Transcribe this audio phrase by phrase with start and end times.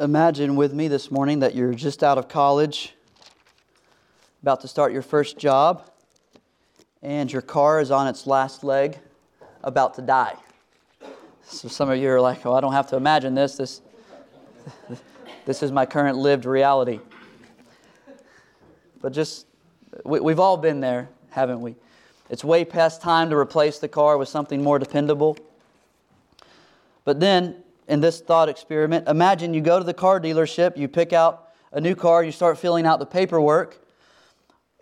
[0.00, 2.94] imagine with me this morning that you're just out of college,
[4.42, 5.88] about to start your first job,
[7.02, 8.98] and your car is on its last leg,
[9.62, 10.36] about to die.
[11.44, 13.56] So some of you are like, "Oh, I don't have to imagine this.
[13.56, 13.82] This,
[15.44, 17.00] this is my current lived reality."
[19.00, 19.46] But just,
[20.04, 21.76] we, we've all been there, haven't we?
[22.30, 25.36] It's way past time to replace the car with something more dependable.
[27.04, 31.12] But then, in this thought experiment, imagine you go to the car dealership, you pick
[31.12, 33.80] out a new car, you start filling out the paperwork.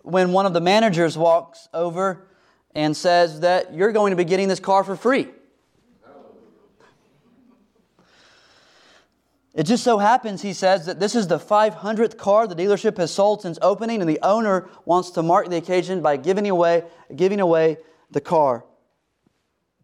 [0.03, 2.27] When one of the managers walks over
[2.75, 5.27] and says that you're going to be getting this car for free.
[9.53, 13.11] It just so happens, he says, that this is the 500th car the dealership has
[13.11, 16.83] sold since opening, and the owner wants to mark the occasion by giving away,
[17.15, 17.77] giving away
[18.09, 18.65] the car,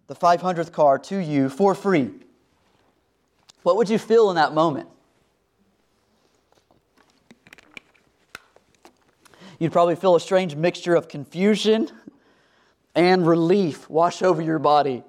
[0.08, 2.10] the 500th car, to you for free.
[3.64, 4.90] What would you feel in that moment?
[9.60, 11.90] You'd probably feel a strange mixture of confusion
[12.96, 15.04] and relief wash over your body,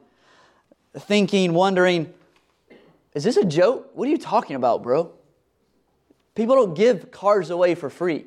[0.94, 2.12] thinking, wondering,
[3.14, 3.90] is this a joke?
[3.94, 5.12] What are you talking about, bro?
[6.34, 8.26] People don't give cars away for free.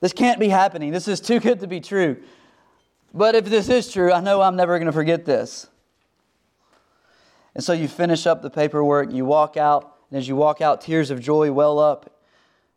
[0.00, 0.92] This can't be happening.
[0.92, 2.16] This is too good to be true.
[3.12, 5.66] But if this is true, I know I'm never going to forget this.
[7.58, 10.80] And so you finish up the paperwork, you walk out, and as you walk out,
[10.80, 12.20] tears of joy well up,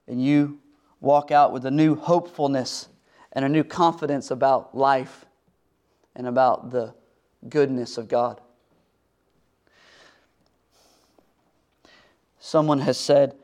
[0.08, 0.58] and you
[1.00, 2.90] walk out with a new hopefulness
[3.32, 5.28] and a new confidence about life
[6.16, 6.96] and about the
[7.48, 8.42] goodness of God.
[12.40, 13.36] Someone has said,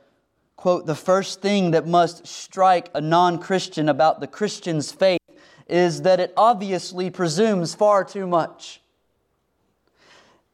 [0.55, 5.19] quote, the first thing that must strike a non Christian about the Christian's faith
[5.67, 8.81] is that it obviously presumes far too much.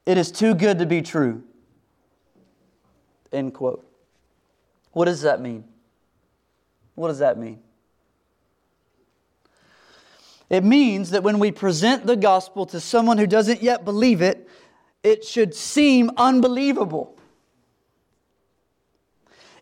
[0.05, 1.43] It is too good to be true.
[3.31, 3.85] End quote.
[4.91, 5.63] What does that mean?
[6.95, 7.59] What does that mean?
[10.49, 14.47] It means that when we present the gospel to someone who doesn't yet believe it,
[15.01, 17.17] it should seem unbelievable.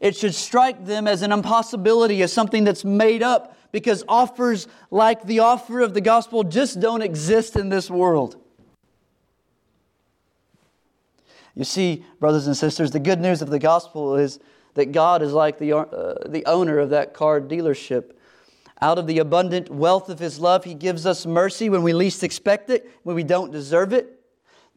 [0.02, 5.24] It should strike them as an impossibility, as something that's made up, because offers like
[5.24, 8.41] the offer of the gospel just don't exist in this world.
[11.56, 14.40] You see, brothers and sisters, the good news of the gospel is
[14.74, 18.14] that God is like the, uh, the owner of that car dealership.
[18.82, 22.24] Out of the abundant wealth of His love, He gives us mercy when we least
[22.24, 24.20] expect it, when we don't deserve it.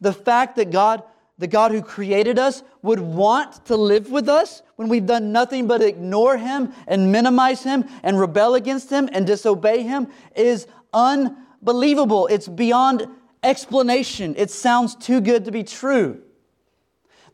[0.01, 1.03] The fact that God
[1.37, 5.67] the God who created us would want to live with us when we've done nothing
[5.67, 12.27] but ignore Him and minimize Him and rebel against Him and disobey Him is unbelievable.
[12.27, 13.07] It's beyond
[13.43, 14.33] explanation.
[14.37, 16.21] It sounds too good to be true.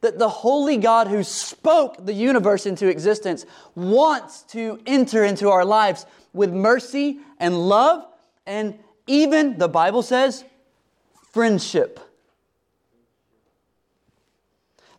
[0.01, 3.45] That the holy God who spoke the universe into existence
[3.75, 8.06] wants to enter into our lives with mercy and love
[8.45, 10.44] and even, the Bible says,
[11.31, 12.00] friendship.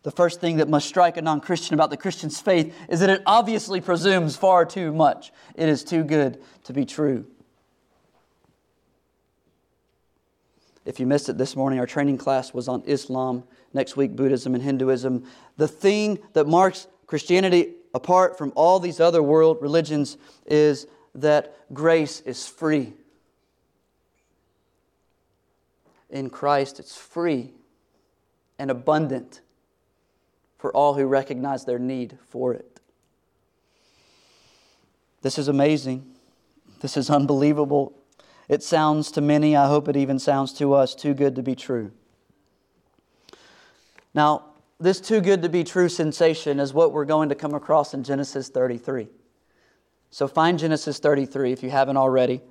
[0.03, 3.09] The first thing that must strike a non Christian about the Christian's faith is that
[3.09, 5.31] it obviously presumes far too much.
[5.55, 7.25] It is too good to be true.
[10.85, 14.53] If you missed it this morning, our training class was on Islam, next week, Buddhism
[14.53, 15.25] and Hinduism.
[15.57, 22.21] The thing that marks Christianity apart from all these other world religions is that grace
[22.21, 22.93] is free.
[26.09, 27.51] In Christ, it's free
[28.59, 29.41] and abundant
[30.57, 32.79] for all who recognize their need for it.
[35.21, 36.05] This is amazing.
[36.81, 37.93] This is unbelievable.
[38.49, 41.55] It sounds to many, I hope it even sounds to us, too good to be
[41.55, 41.91] true.
[44.13, 44.45] Now,
[44.79, 48.03] this too good to be true sensation is what we're going to come across in
[48.03, 49.07] Genesis 33.
[50.11, 52.41] So find Genesis 33 if you haven't already.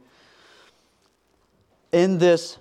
[1.92, 2.58] In this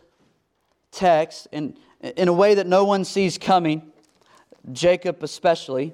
[0.92, 3.92] text, in, in a way that no one sees coming,
[4.72, 5.94] Jacob especially,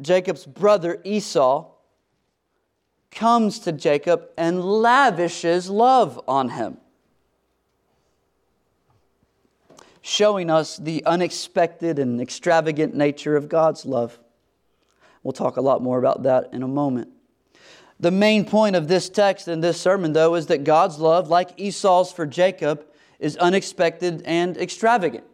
[0.00, 1.70] Jacob's brother Esau
[3.10, 6.76] comes to Jacob and lavishes love on him,
[10.06, 14.20] showing us the unexpected and extravagant nature of God's love.
[15.24, 17.08] We'll talk a lot more about that in a moment.
[17.98, 21.58] The main point of this text and this sermon, though, is that God's love, like
[21.58, 22.86] Esau's for Jacob,
[23.18, 25.24] is unexpected and extravagant.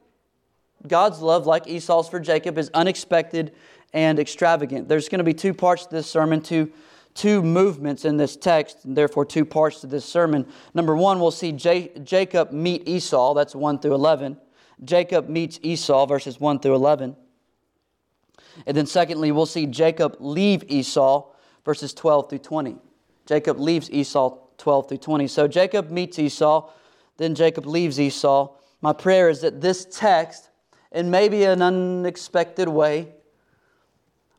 [0.89, 3.53] God's love, like Esau's for Jacob, is unexpected
[3.93, 4.89] and extravagant.
[4.89, 6.73] There's going to be two parts to this sermon, two,
[7.13, 10.47] two movements in this text, and therefore two parts to this sermon.
[10.73, 14.39] Number one, we'll see J- Jacob meet Esau, that's 1 through 11.
[14.85, 17.17] Jacob meets Esau, verses 1 through 11.
[18.67, 21.31] And then, secondly, we'll see Jacob leave Esau,
[21.65, 22.77] verses 12 through 20.
[23.27, 25.27] Jacob leaves Esau 12 through 20.
[25.29, 26.71] So Jacob meets Esau,
[27.17, 28.55] then Jacob leaves Esau.
[28.81, 30.51] My prayer is that this text,
[30.91, 33.09] in maybe an unexpected way,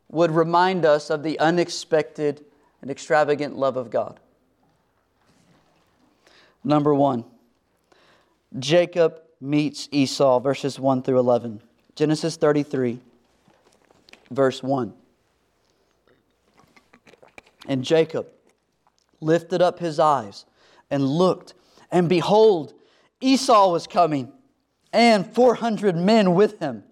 [0.08, 2.44] would remind us of the unexpected
[2.82, 4.20] and extravagant love of God.
[6.62, 7.24] Number one,
[8.58, 11.60] Jacob meets Esau, verses 1 through 11.
[11.94, 12.98] Genesis 33,
[14.30, 14.92] verse 1.
[17.68, 18.26] And Jacob
[19.20, 20.46] lifted up his eyes
[20.90, 21.54] and looked,
[21.90, 22.72] and behold,
[23.20, 24.32] Esau was coming,
[24.92, 26.82] and 400 men with him.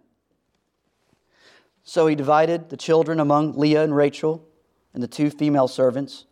[1.85, 4.47] So he divided the children among Leah and Rachel
[4.95, 6.27] and the two female servants.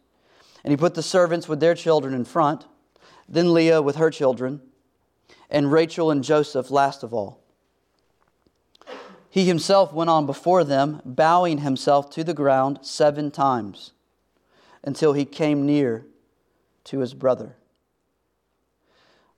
[0.64, 2.66] And he put the servants with their children in front,
[3.28, 4.60] then Leah with her children,
[5.50, 7.40] and Rachel and Joseph last of all.
[9.28, 13.92] He himself went on before them, bowing himself to the ground seven times
[14.82, 16.06] until he came near
[16.84, 17.56] to his brother.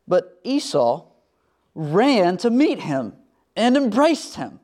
[0.06, 1.06] But Esau
[1.74, 3.14] ran to meet him
[3.56, 4.60] and embraced him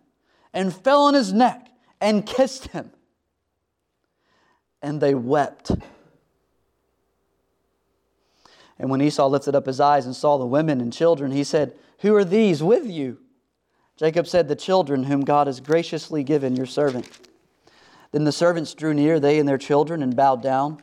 [0.53, 1.69] and fell on his neck
[2.01, 2.91] and kissed him.
[4.81, 5.73] And they wept.
[8.79, 11.75] And when Esau lifted up his eyes and saw the women and children, he said,
[12.01, 13.19] Who are these with you?
[13.97, 17.09] Jacob said, The children whom God has graciously given your servant.
[18.13, 20.81] Then the servants drew near, they and their children, and bowed down.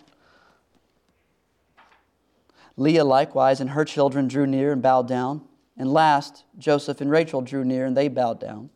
[2.78, 5.42] Leah likewise and her children drew near and bowed down.
[5.78, 8.70] And last, Joseph and Rachel drew near and they bowed down.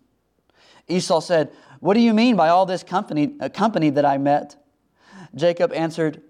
[0.88, 4.56] Esau said, What do you mean by all this company, uh, company that I met?
[5.36, 6.22] Jacob answered,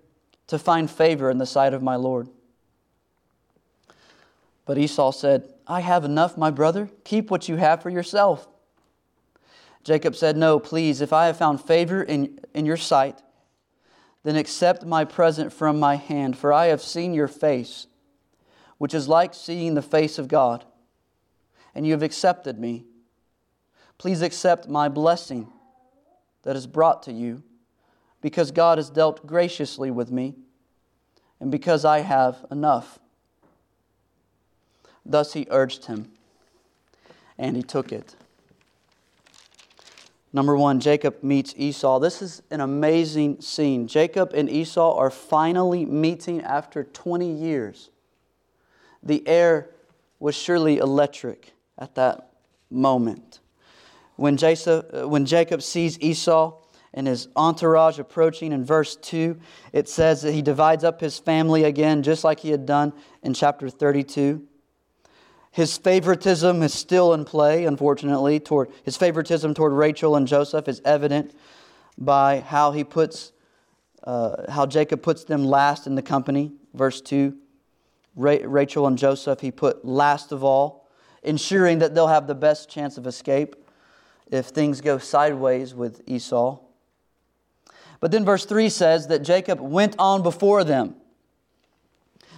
[0.48, 2.28] To find favor in the sight of my Lord.
[4.70, 6.92] But Esau said, I have enough, my brother.
[7.04, 8.48] Keep what you have for yourself.
[9.84, 13.20] Jacob said, No, please, if I have found favor in, in your sight,
[14.22, 17.88] then accept my present from my hand, for I have seen your face,
[18.78, 20.66] which is like seeing the face of God,
[21.74, 22.86] and you have accepted me.
[23.98, 25.52] Please accept my blessing
[26.44, 27.42] that is brought to you,
[28.22, 30.36] because God has dealt graciously with me,
[31.40, 33.00] and because I have enough.
[35.10, 36.12] Thus he urged him,
[37.38, 38.16] and he took it.
[40.32, 41.98] Number one, Jacob meets Esau.
[41.98, 43.88] This is an amazing scene.
[43.88, 47.90] Jacob and Esau are finally meeting after 20 years.
[49.02, 49.72] The air
[50.20, 52.30] was surely electric at that
[52.70, 53.40] moment.
[54.18, 56.54] When, Jacob, sees Esau
[56.94, 59.40] and his entourage approaching in verse 2,
[59.74, 63.34] it says that he divides up his family again, just like he had done in
[63.34, 64.46] chapter 32.
[65.52, 68.40] His favoritism is still in play, unfortunately.
[68.40, 71.34] Toward, his favoritism toward Rachel and Joseph is evident
[71.98, 73.32] by how he puts,
[74.04, 76.52] uh, how Jacob puts them last in the company.
[76.74, 77.36] Verse 2
[78.16, 80.88] Ra- Rachel and Joseph, he put last of all,
[81.24, 83.56] ensuring that they'll have the best chance of escape
[84.32, 86.60] if things go sideways with Esau.
[88.00, 90.96] But then verse 3 says that Jacob went on before them.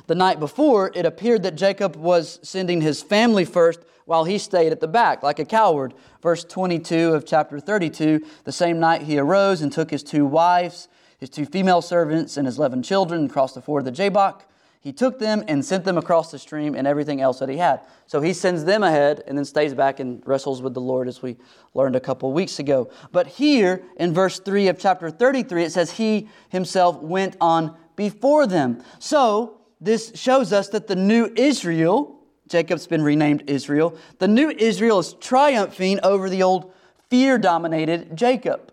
[0.08, 4.72] The night before, it appeared that Jacob was sending his family first while he stayed
[4.72, 5.94] at the back, like a coward.
[6.22, 10.88] Verse 22 of chapter 32 The same night he arose and took his two wives,
[11.18, 14.48] his two female servants, and his eleven children, and crossed the ford of the Jabbok.
[14.82, 17.82] He took them and sent them across the stream and everything else that he had.
[18.08, 21.22] So he sends them ahead and then stays back and wrestles with the Lord, as
[21.22, 21.38] we
[21.76, 22.90] learned a couple weeks ago.
[23.12, 28.48] But here in verse 3 of chapter 33, it says, He himself went on before
[28.48, 28.84] them.
[28.98, 35.00] So this shows us that the new Israel, Jacob's been renamed Israel, the new Israel
[35.00, 36.72] is triumphing over the old
[37.10, 38.72] fear dominated Jacob.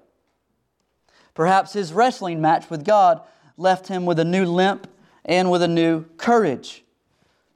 [1.34, 3.22] Perhaps his wrestling match with God
[3.56, 4.86] left him with a new limp
[5.24, 6.84] and with a new courage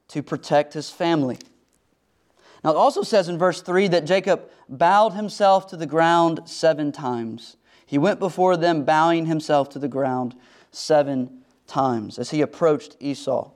[0.08, 1.38] to protect his family.
[2.64, 6.92] Now, it also says in verse 3 that Jacob bowed himself to the ground seven
[6.92, 7.56] times.
[7.84, 10.34] He went before them, bowing himself to the ground
[10.70, 11.41] seven
[11.72, 13.50] times as he approached Esau.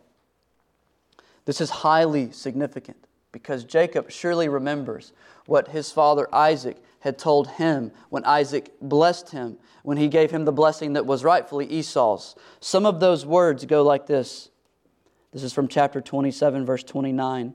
[1.44, 2.96] This is highly significant
[3.30, 5.12] because Jacob surely remembers
[5.44, 10.44] what his father Isaac had told him when Isaac blessed him, when he gave him
[10.44, 12.34] the blessing that was rightfully Esau's.
[12.58, 14.48] Some of those words go like this.
[15.32, 17.54] This is from chapter 27, verse 29.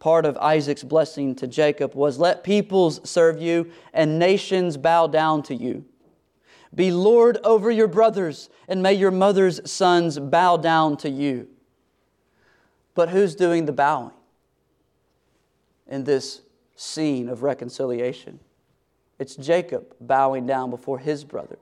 [0.00, 5.44] Part of Isaac's blessing to Jacob was let peoples serve you and nations bow down
[5.44, 5.84] to you.
[6.74, 11.48] Be Lord over your brothers, and may your mother's sons bow down to you.
[12.94, 14.12] But who's doing the bowing
[15.86, 16.42] in this
[16.76, 18.40] scene of reconciliation?
[19.18, 21.58] It's Jacob bowing down before his brother.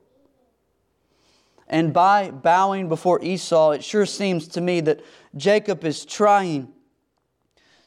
[1.69, 5.01] And by bowing before Esau, it sure seems to me that
[5.37, 6.73] Jacob is trying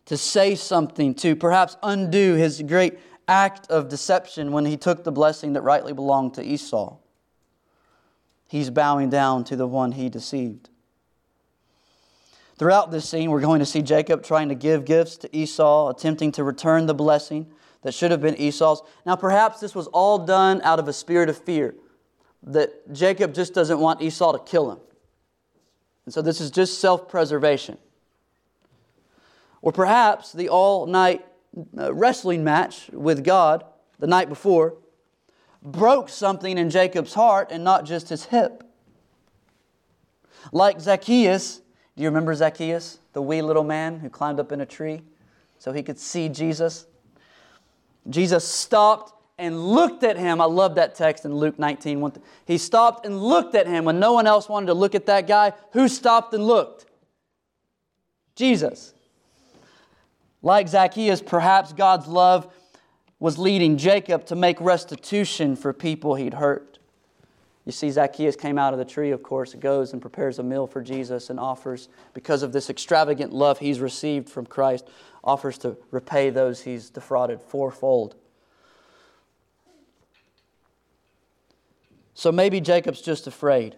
[0.06, 5.12] to say something, to perhaps undo his great act of deception when he took the
[5.12, 6.98] blessing that rightly belonged to Esau.
[8.48, 10.70] He's bowing down to the one he deceived.
[12.58, 16.32] Throughout this scene, we're going to see Jacob trying to give gifts to Esau, attempting
[16.34, 18.82] to return the blessing that should have been Esau's.
[19.06, 21.76] Now, perhaps this was all done out of a spirit of fear,
[22.44, 24.80] that Jacob just doesn't want Esau to kill him.
[26.06, 27.78] And so this is just self preservation.
[29.62, 31.26] Or perhaps the all night
[31.78, 33.64] uh, wrestling match with God
[34.00, 34.76] the night before
[35.64, 38.64] broke something in Jacob's heart and not just his hip.
[40.52, 41.62] Like Zacchaeus,
[41.96, 45.02] do you remember Zacchaeus, the wee little man who climbed up in a tree
[45.58, 46.86] so he could see Jesus?
[48.10, 50.42] Jesus stopped and looked at him.
[50.42, 52.12] I love that text in Luke 19.
[52.46, 55.28] He stopped and looked at him when no one else wanted to look at that
[55.28, 55.54] guy.
[55.72, 56.86] Who stopped and looked?
[58.36, 58.94] Jesus.
[60.42, 62.54] Like Zacchaeus, perhaps God's love
[63.24, 66.78] was leading Jacob to make restitution for people he'd hurt.
[67.64, 70.68] You see, Zacchaeus came out of the tree, of course, goes and prepares a meal
[70.68, 74.90] for Jesus and offers, because of this extravagant love he's received from Christ,
[75.24, 78.16] offers to repay those he's defrauded fourfold.
[82.16, 83.78] So maybe Jacob's just afraid.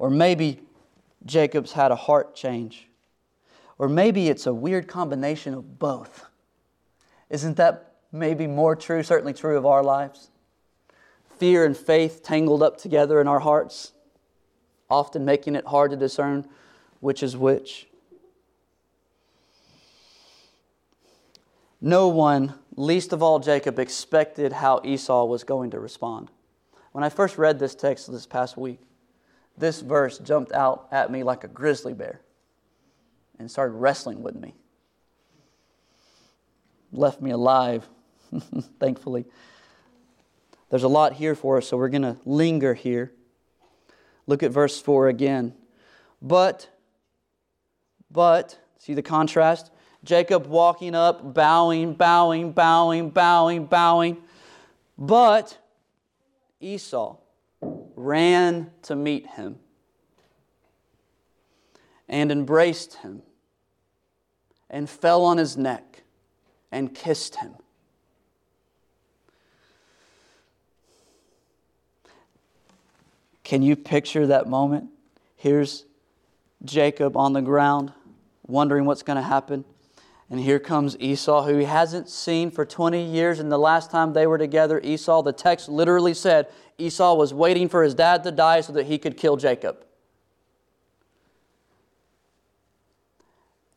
[0.00, 0.62] Or maybe
[1.24, 2.88] Jacob's had a heart change.
[3.78, 6.24] Or maybe it's a weird combination of both.
[7.30, 10.30] Isn't that maybe more true, certainly true of our lives?
[11.38, 13.92] Fear and faith tangled up together in our hearts,
[14.88, 16.48] often making it hard to discern
[17.00, 17.88] which is which.
[21.80, 26.30] No one, least of all Jacob, expected how Esau was going to respond.
[26.92, 28.80] When I first read this text this past week,
[29.58, 32.20] this verse jumped out at me like a grizzly bear
[33.38, 34.54] and started wrestling with me.
[36.92, 37.86] Left me alive,
[38.80, 39.24] thankfully.
[40.70, 43.12] There's a lot here for us, so we're going to linger here.
[44.26, 45.54] Look at verse 4 again.
[46.20, 46.68] But,
[48.10, 49.70] but, see the contrast?
[50.02, 54.16] Jacob walking up, bowing, bowing, bowing, bowing, bowing.
[54.98, 55.58] But
[56.60, 57.16] Esau
[57.60, 59.58] ran to meet him
[62.08, 63.22] and embraced him
[64.70, 66.02] and fell on his neck
[66.72, 67.54] and kissed him.
[73.46, 74.88] Can you picture that moment?
[75.36, 75.84] Here's
[76.64, 77.92] Jacob on the ground,
[78.44, 79.64] wondering what's going to happen.
[80.28, 83.38] And here comes Esau, who he hasn't seen for 20 years.
[83.38, 87.68] And the last time they were together, Esau, the text literally said Esau was waiting
[87.68, 89.76] for his dad to die so that he could kill Jacob.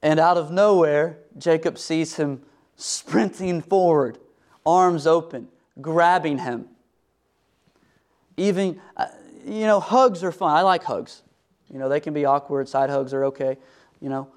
[0.02, 2.42] And out of nowhere, Jacob sees him
[2.76, 4.18] sprinting forward,
[4.66, 5.48] arms open,
[5.80, 6.70] grabbing him.
[8.36, 9.06] Even, uh,
[9.50, 10.56] you know, hugs are fun.
[10.56, 11.24] I like hugs.
[11.72, 12.70] You know, they can be awkward.
[12.70, 13.58] Side hugs are okay,
[14.00, 14.28] you know.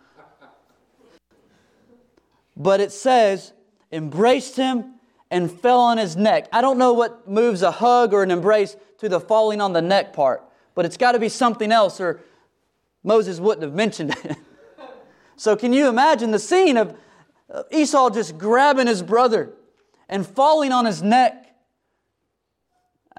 [2.56, 3.52] But it says,
[3.90, 4.94] embraced him
[5.30, 6.48] and fell on his neck.
[6.52, 9.82] I don't know what moves a hug or an embrace to the falling on the
[9.82, 10.42] neck part,
[10.74, 12.20] but it's got to be something else, or
[13.02, 14.36] Moses wouldn't have mentioned it.
[15.34, 16.96] So, can you imagine the scene of
[17.72, 19.50] Esau just grabbing his brother
[20.08, 21.41] and falling on his neck?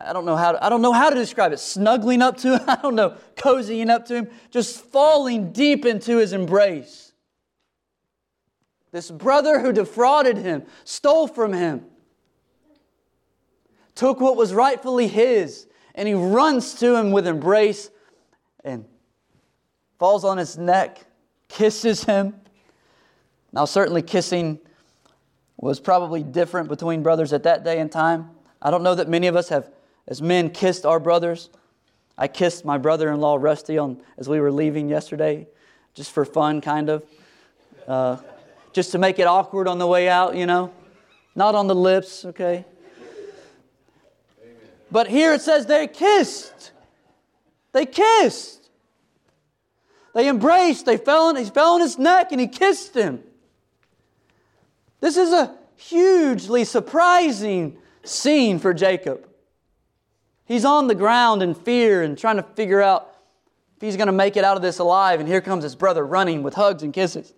[0.05, 1.59] I don't know how to, I don't know how to describe it.
[1.59, 6.17] Snuggling up to him, I don't know, cozying up to him, just falling deep into
[6.17, 7.13] his embrace.
[8.91, 11.85] This brother who defrauded him, stole from him,
[13.95, 17.89] took what was rightfully his, and he runs to him with embrace
[18.63, 18.85] and
[19.99, 21.05] falls on his neck
[21.47, 22.35] kisses him.
[23.51, 24.59] Now, certainly, kissing
[25.57, 28.31] was probably different between brothers at that day and time.
[28.61, 29.69] I don't know that many of us have,
[30.07, 31.49] as men, kissed our brothers.
[32.17, 35.47] I kissed my brother in law, Rusty, on, as we were leaving yesterday,
[35.93, 37.03] just for fun, kind of.
[37.87, 38.17] Uh,
[38.73, 40.71] just to make it awkward on the way out, you know.
[41.35, 42.65] Not on the lips, okay?
[44.91, 46.71] But here it says they kissed.
[47.71, 48.69] They kissed.
[50.13, 53.23] They embraced, they fell on, he fell on his neck and he kissed him.
[54.99, 59.27] This is a hugely surprising scene for Jacob.
[60.45, 63.15] He's on the ground in fear and trying to figure out
[63.77, 66.05] if he's going to make it out of this alive, and here comes his brother
[66.05, 67.33] running with hugs and kisses.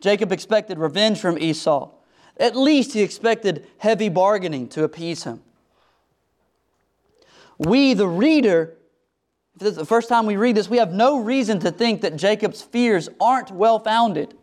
[0.00, 1.90] Jacob expected revenge from Esau.
[2.36, 5.42] At least he expected heavy bargaining to appease him.
[7.58, 8.74] We, the reader,
[9.54, 12.00] if this is the first time we read this, we have no reason to think
[12.00, 14.34] that Jacob's fears aren't well founded.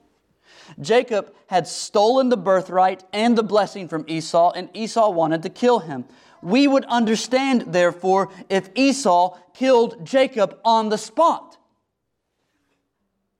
[0.80, 5.80] Jacob had stolen the birthright and the blessing from Esau, and Esau wanted to kill
[5.80, 6.06] him.
[6.42, 11.58] We would understand, therefore, if Esau killed Jacob on the spot.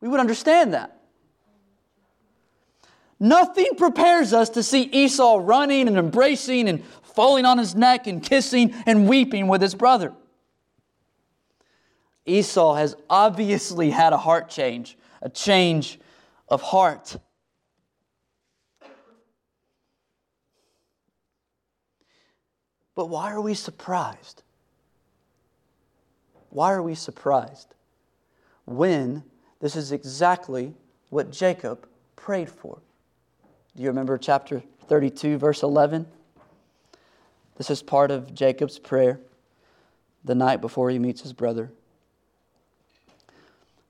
[0.02, 1.00] We would understand that.
[3.20, 8.24] Nothing prepares us to see Esau running and embracing and falling on his neck and
[8.24, 10.14] kissing and weeping with his brother.
[12.26, 16.00] Esau has obviously had a heart change, a change
[16.48, 17.18] of heart.
[23.00, 24.44] But why are we surprised?
[26.50, 27.74] Why are we surprised
[28.66, 29.24] when
[29.62, 30.74] this is exactly
[31.10, 31.88] what Jacob
[32.18, 32.80] prayed for?
[33.78, 36.08] Do you remember chapter 32, verse 11?
[37.56, 39.22] This is part of Jacob's prayer
[40.26, 41.72] the night before he meets his brother.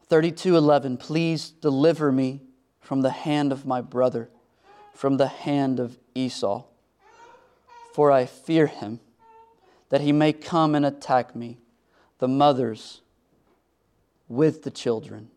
[0.07, 2.43] 32:11 Please deliver me
[2.79, 4.29] from the hand of my brother
[4.93, 6.65] from the hand of Esau
[7.93, 8.99] for I fear him
[9.89, 11.57] that he may come and attack me
[12.19, 13.01] the mothers
[14.27, 15.29] with the children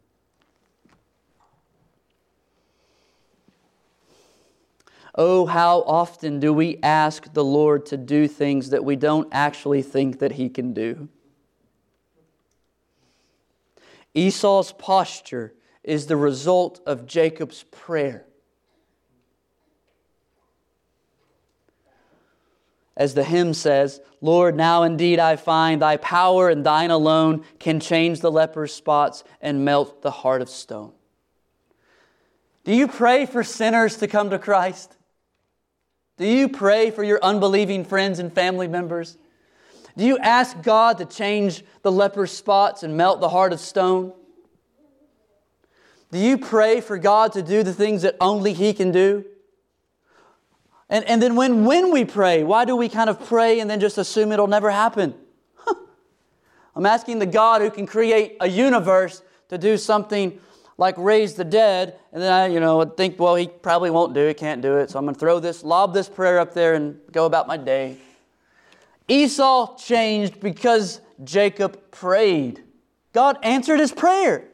[5.14, 9.82] Oh, how often do we ask the Lord to do things that we don't actually
[9.82, 11.08] think that He can do?
[14.14, 15.52] Esau's posture
[15.84, 18.24] is the result of Jacob's prayer.
[22.96, 27.80] As the hymn says, Lord, now indeed I find thy power and thine alone can
[27.80, 30.92] change the leper's spots and melt the heart of stone.
[32.64, 34.96] Do you pray for sinners to come to Christ?
[36.18, 39.16] Do you pray for your unbelieving friends and family members?
[39.96, 44.12] Do you ask God to change the leper's spots and melt the heart of stone?
[46.10, 49.24] Do you pray for God to do the things that only He can do?
[50.92, 53.80] And, and then when, when we pray, why do we kind of pray and then
[53.80, 55.14] just assume it'll never happen?
[56.76, 60.38] I'm asking the God who can create a universe to do something
[60.76, 64.20] like raise the dead, and then I, you know, think, well, he probably won't do
[64.20, 66.74] it, can't do it, so I'm going to throw this, lob this prayer up there
[66.74, 67.96] and go about my day.
[69.08, 72.62] Esau changed because Jacob prayed.
[73.14, 74.44] God answered his prayer.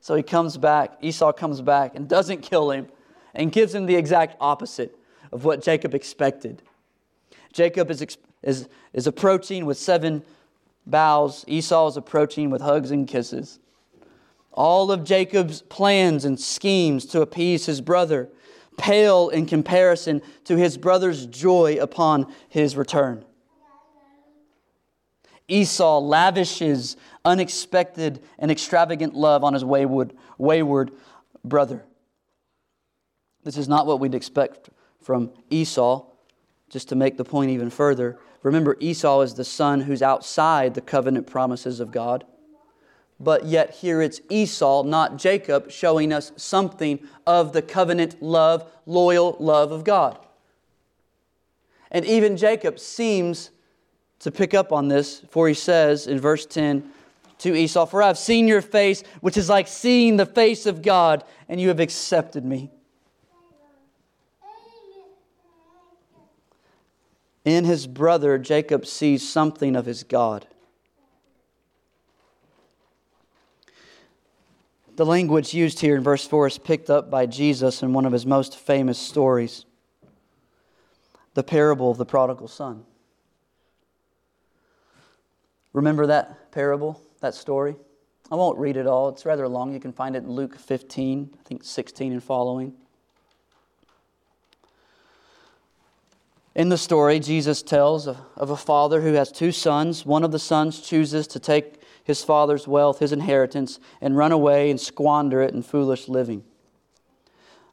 [0.00, 2.88] So he comes back, Esau comes back and doesn't kill him
[3.34, 4.98] and gives him the exact opposite
[5.32, 6.62] of what Jacob expected.
[7.52, 8.04] Jacob is,
[8.42, 10.22] is, is approaching with seven
[10.86, 13.58] bows, Esau is approaching with hugs and kisses
[14.58, 18.28] all of Jacob's plans and schemes to appease his brother
[18.76, 23.24] pale in comparison to his brother's joy upon his return.
[25.46, 30.90] Esau lavishes unexpected and extravagant love on his wayward, wayward
[31.44, 31.84] brother.
[33.48, 34.68] This is not what we'd expect
[35.00, 36.04] from Esau.
[36.68, 40.82] Just to make the point even further, remember, Esau is the son who's outside the
[40.82, 42.26] covenant promises of God
[43.20, 49.36] but yet here it's Esau, not Jacob, showing us something of the covenant love, loyal
[49.40, 50.18] love of God.
[51.90, 53.50] And even Jacob seems
[54.20, 56.88] to pick up on this, for he says in verse 10
[57.38, 60.82] to Esau, For I have seen your face, which is like seeing the face of
[60.82, 62.70] God, and you have accepted me.
[67.48, 70.46] In his brother, Jacob sees something of his God.
[74.96, 78.12] The language used here in verse 4 is picked up by Jesus in one of
[78.12, 79.64] his most famous stories
[81.32, 82.84] the parable of the prodigal son.
[85.72, 87.76] Remember that parable, that story?
[88.30, 89.72] I won't read it all, it's rather long.
[89.72, 92.74] You can find it in Luke 15, I think 16 and following.
[96.58, 100.04] In the story, Jesus tells of, of a father who has two sons.
[100.04, 104.68] One of the sons chooses to take his father's wealth, his inheritance, and run away
[104.68, 106.42] and squander it in foolish living.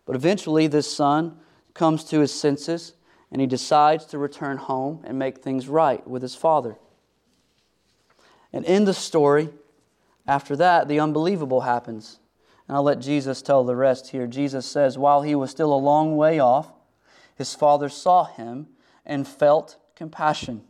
[0.06, 1.40] But eventually, this son
[1.74, 2.94] comes to his senses
[3.32, 6.78] and he decides to return home and make things right with his father.
[8.54, 9.50] And in the story,
[10.28, 12.20] after that, the unbelievable happens.
[12.68, 14.28] And I'll let Jesus tell the rest here.
[14.28, 16.72] Jesus says, While he was still a long way off,
[17.36, 18.68] his father saw him
[19.06, 20.64] and felt compassion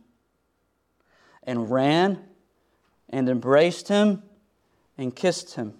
[1.42, 2.20] and ran
[3.10, 4.22] and embraced him
[4.98, 5.74] and kissed him.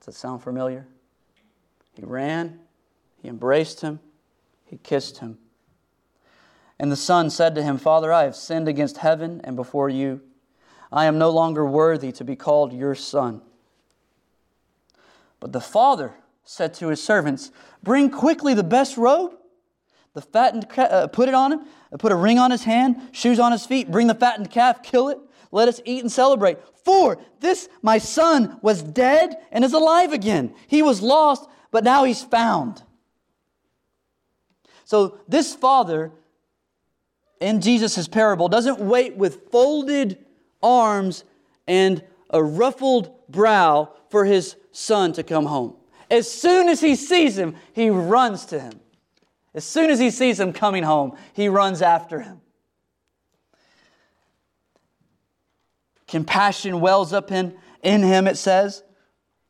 [0.00, 0.86] Does that sound familiar?
[1.94, 2.60] He ran
[3.26, 3.98] he embraced him,
[4.64, 5.38] he kissed him.
[6.78, 10.20] And the son said to him, Father, I have sinned against heaven and before you.
[10.92, 13.42] I am no longer worthy to be called your son.
[15.40, 17.50] But the father said to his servants,
[17.82, 19.34] Bring quickly the best robe,
[20.16, 21.60] the fattened, uh, put it on him,
[21.98, 25.10] put a ring on his hand, shoes on his feet, bring the fattened calf, kill
[25.10, 25.18] it,
[25.52, 26.56] let us eat and celebrate.
[26.86, 30.54] For this my son was dead and is alive again.
[30.68, 32.82] He was lost, but now he's found.
[34.86, 36.12] So this father
[37.38, 40.24] in Jesus' parable doesn't wait with folded
[40.62, 41.24] arms
[41.68, 45.76] and a ruffled brow for his son to come home.
[46.10, 48.80] As soon as he sees him, he runs to him.
[49.56, 52.42] As soon as he sees him coming home, he runs after him.
[56.06, 58.84] Compassion wells up in, in him, it says.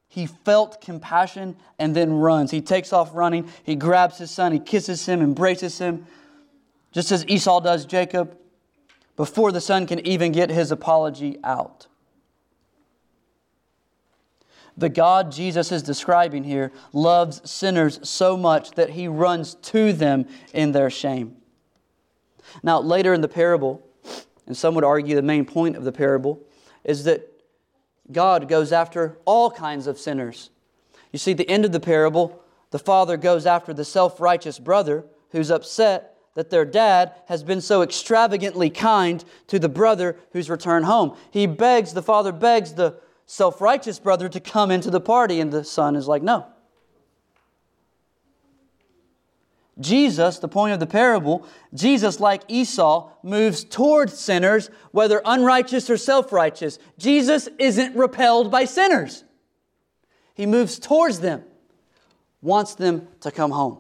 [0.07, 2.53] He felt compassion and then runs.
[2.53, 3.51] He takes off running.
[3.65, 4.53] He grabs his son.
[4.53, 6.07] He kisses him, embraces him,
[6.93, 8.39] just as Esau does Jacob,
[9.17, 11.89] before the son can even get his apology out.
[14.77, 20.27] The God Jesus is describing here loves sinners so much that he runs to them
[20.53, 21.37] in their shame.
[22.63, 23.83] Now, later in the parable,
[24.47, 26.43] and some would argue the main point of the parable,
[26.85, 27.33] is that
[28.13, 30.51] God goes after all kinds of sinners.
[31.11, 35.05] You see, the end of the parable, the father goes after the self righteous brother
[35.31, 40.85] who's upset that their dad has been so extravagantly kind to the brother who's returned
[40.85, 41.17] home.
[41.31, 45.53] He begs, the father begs the self righteous brother to come into the party, and
[45.53, 46.47] the son is like, no.
[49.79, 55.99] Jesus, the point of the parable, Jesus, like Esau, moves towards sinners, whether unrighteous or
[55.99, 56.79] self righteous.
[56.99, 59.25] Jesus isn't repelled by sinners,
[60.35, 61.45] he moves towards them,
[62.41, 63.79] wants them to come home.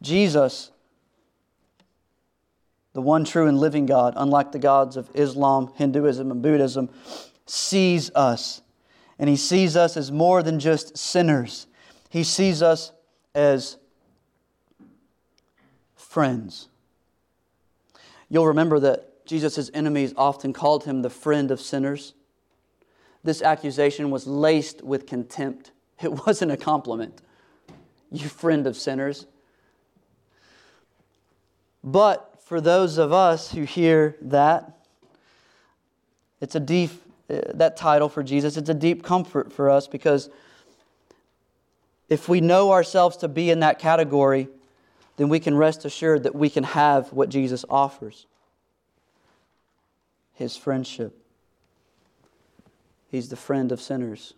[0.00, 0.70] Jesus,
[2.92, 6.90] the one true and living God, unlike the gods of Islam, Hinduism, and Buddhism,
[7.46, 8.60] sees us.
[9.18, 11.66] And he sees us as more than just sinners.
[12.08, 12.92] He sees us
[13.34, 13.76] as
[15.96, 16.68] friends.
[18.28, 22.14] You'll remember that Jesus' enemies often called him the friend of sinners.
[23.24, 25.70] This accusation was laced with contempt.
[26.02, 27.22] It wasn't a compliment.
[28.10, 29.26] You friend of sinners.
[31.82, 34.78] But for those of us who hear that,
[36.40, 36.90] it's a deep,
[37.30, 40.28] uh, that title for Jesus, it's a deep comfort for us because
[42.08, 44.48] if we know ourselves to be in that category,
[45.16, 48.26] then we can rest assured that we can have what Jesus offers
[50.34, 51.16] His friendship.
[53.10, 54.34] He's the friend of sinners.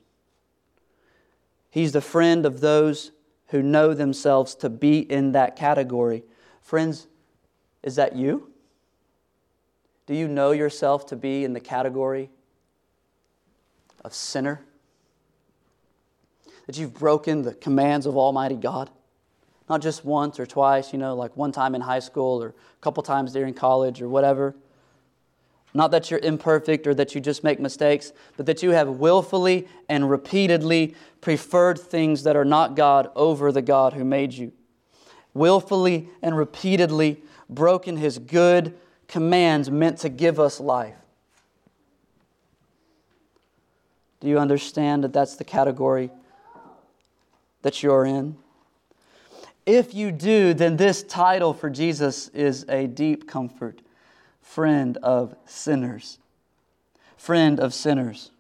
[1.70, 3.12] He's the friend of those
[3.48, 6.22] who know themselves to be in that category.
[6.60, 7.06] Friends,
[7.85, 8.51] is that you?
[10.07, 12.31] Do you know yourself to be in the category
[14.05, 14.64] of sinner?
[16.66, 18.90] that you've broken the commands of Almighty God.
[19.68, 22.81] Not just once or twice, you know, like one time in high school or a
[22.81, 24.55] couple times during college or whatever.
[25.73, 29.66] Not that you're imperfect or that you just make mistakes, but that you have willfully
[29.88, 34.53] and repeatedly preferred things that are not God over the God who made you.
[35.33, 38.74] Willfully and repeatedly broken His good
[39.09, 40.96] commands meant to give us life.
[44.20, 46.11] Do you understand that that's the category
[47.62, 48.37] that you're in?
[49.66, 53.80] If you do, then this title for Jesus is a deep comfort
[54.40, 56.18] friend of sinners.
[57.16, 58.30] Friend of sinners.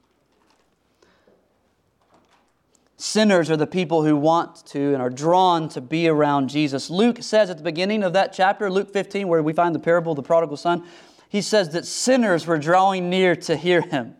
[2.96, 6.90] Sinners are the people who want to and are drawn to be around Jesus.
[6.90, 10.12] Luke says at the beginning of that chapter, Luke 15, where we find the parable
[10.12, 10.84] of the prodigal son,
[11.28, 14.14] he says that sinners were drawing near to hear him.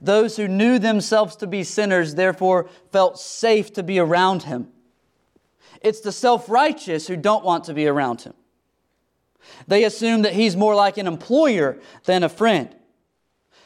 [0.00, 4.68] Those who knew themselves to be sinners, therefore, felt safe to be around him.
[5.82, 8.34] It's the self righteous who don't want to be around him.
[9.66, 12.74] They assume that he's more like an employer than a friend.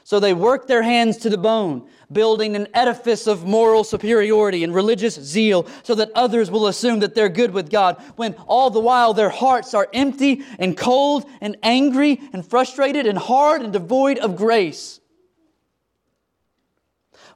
[0.03, 4.75] So they work their hands to the bone, building an edifice of moral superiority and
[4.75, 8.81] religious zeal so that others will assume that they're good with God, when all the
[8.81, 14.19] while their hearts are empty and cold and angry and frustrated and hard and devoid
[14.19, 15.01] of grace.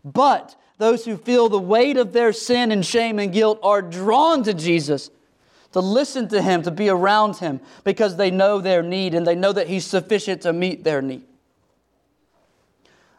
[0.05, 4.43] But those who feel the weight of their sin and shame and guilt are drawn
[4.43, 5.11] to Jesus
[5.73, 9.35] to listen to him, to be around him, because they know their need and they
[9.35, 11.25] know that he's sufficient to meet their need.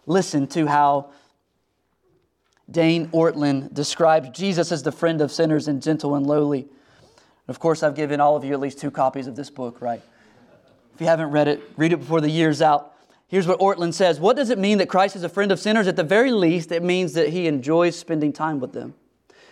[0.05, 1.09] Listen to how
[2.69, 6.67] Dane Ortlund describes Jesus as the friend of sinners and gentle and lowly.
[7.47, 10.01] Of course, I've given all of you at least two copies of this book, right?
[10.93, 12.93] If you haven't read it, read it before the year's out.
[13.27, 15.87] Here's what Ortland says What does it mean that Christ is a friend of sinners?
[15.87, 18.95] At the very least, it means that he enjoys spending time with them.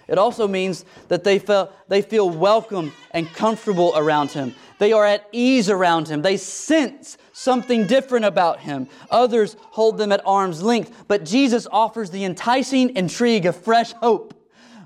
[0.07, 4.53] It also means that they feel, they feel welcome and comfortable around him.
[4.83, 6.23] They are at ease around him.
[6.23, 8.89] They sense something different about him.
[9.09, 11.05] Others hold them at arm's length.
[11.07, 14.33] But Jesus offers the enticing intrigue of fresh hope.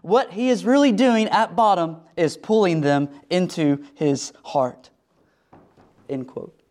[0.03, 4.91] What he is really doing at bottom is pulling them into his heart.
[6.07, 6.61] End quote.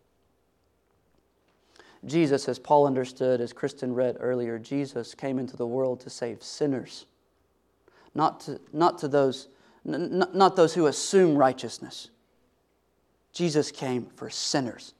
[2.05, 6.41] Jesus, as Paul understood, as Kristen read earlier, Jesus came into the world to save
[6.41, 7.05] sinners,
[8.15, 9.49] not to, not to those,
[9.85, 12.09] n- not those who assume righteousness.
[13.37, 14.95] Jesus came for sinners.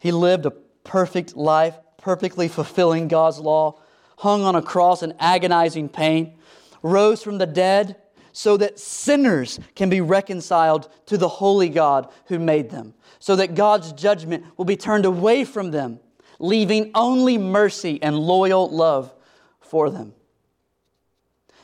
[0.00, 3.78] He lived a perfect life, perfectly fulfilling God's law,
[4.16, 6.34] hung on a cross in agonizing pain,
[6.82, 7.94] rose from the dead
[8.32, 13.54] so that sinners can be reconciled to the holy God who made them, so that
[13.54, 16.00] God's judgment will be turned away from them,
[16.40, 19.14] leaving only mercy and loyal love
[19.60, 20.12] for them.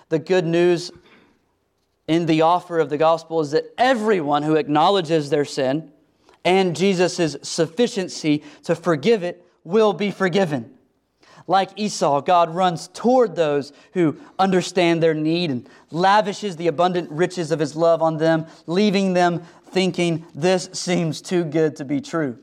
[0.09, 0.93] The good news
[2.07, 5.91] in the offer of the gospel is that everyone who acknowledges their sin
[6.45, 10.71] and Jesus' sufficiency to forgive it will be forgiven.
[11.47, 17.51] Like Esau, God runs toward those who understand their need and lavishes the abundant riches
[17.51, 22.39] of his love on them, leaving them thinking, This seems too good to be true.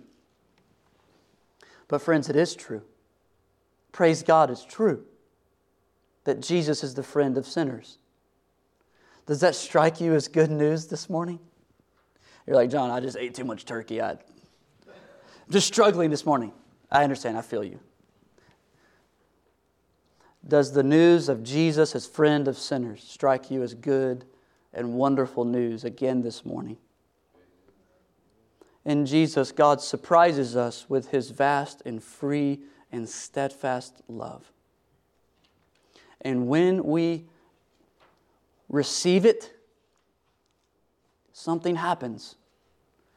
[1.88, 2.84] But, friends, it is true.
[3.92, 5.04] Praise God, it's true
[6.24, 7.98] that Jesus is the friend of sinners.
[9.26, 11.40] Does that strike you as good news this morning?
[12.46, 14.02] You're like, John, I just ate too much turkey.
[14.02, 14.18] I, am
[15.50, 16.52] just struggling this morning.
[16.92, 17.38] I understand.
[17.38, 17.80] I feel you.
[20.48, 24.26] Does the news of Jesus as friend of sinners strike you as good
[24.74, 26.78] and wonderful news again this morning?
[28.84, 32.60] In Jesus, God surprises us with his vast and free
[32.92, 34.52] and steadfast love.
[36.22, 37.26] And when we
[38.72, 39.52] receive it,
[41.34, 42.36] something happens.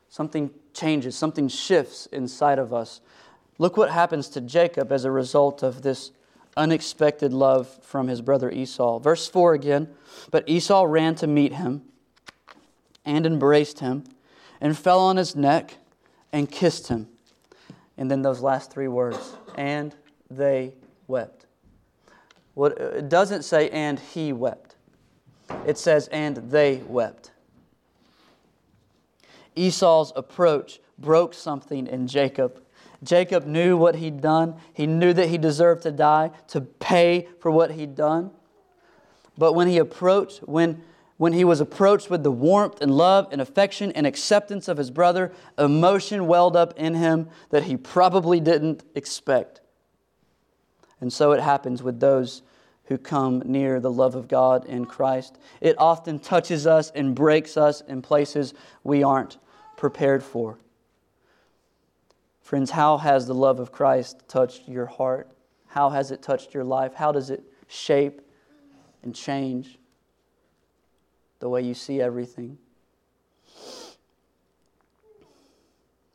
[0.08, 3.00] Something changes, something shifts inside of us.
[3.58, 6.10] Look what happens to Jacob as a result of this
[6.56, 8.98] unexpected love from his brother Esau.
[8.98, 9.88] Verse 4 again
[10.30, 11.82] But Esau ran to meet him
[13.04, 14.04] and embraced him
[14.60, 15.76] and fell on his neck
[16.32, 17.08] and kissed him.
[17.96, 19.94] And then those last three words, and
[20.30, 20.74] they
[21.06, 21.46] wept.
[22.54, 24.73] What, it doesn't say, and he wept.
[25.66, 27.30] It says, and they wept.
[29.56, 32.60] Esau's approach broke something in Jacob.
[33.02, 34.56] Jacob knew what he'd done.
[34.72, 38.30] He knew that he deserved to die, to pay for what he'd done.
[39.36, 40.82] But when he approached, when,
[41.16, 44.90] when he was approached with the warmth and love and affection and acceptance of his
[44.90, 49.60] brother, emotion welled up in him that he probably didn't expect.
[51.00, 52.42] And so it happens with those
[52.86, 55.38] who come near the love of God in Christ.
[55.60, 59.38] It often touches us and breaks us in places we aren't
[59.76, 60.58] prepared for.
[62.42, 65.30] Friends, how has the love of Christ touched your heart?
[65.66, 66.92] How has it touched your life?
[66.94, 68.20] How does it shape
[69.02, 69.78] and change
[71.40, 72.58] the way you see everything?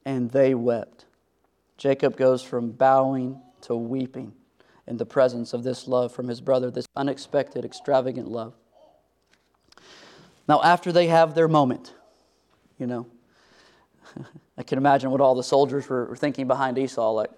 [0.05, 1.05] And they wept.
[1.77, 4.33] Jacob goes from bowing to weeping
[4.89, 8.55] in the presence of this love from his brother, this unexpected, extravagant love.
[10.47, 11.93] Now, after they have their moment,
[12.79, 13.05] you know,
[14.57, 17.29] I can imagine what all the soldiers were thinking behind Esau like,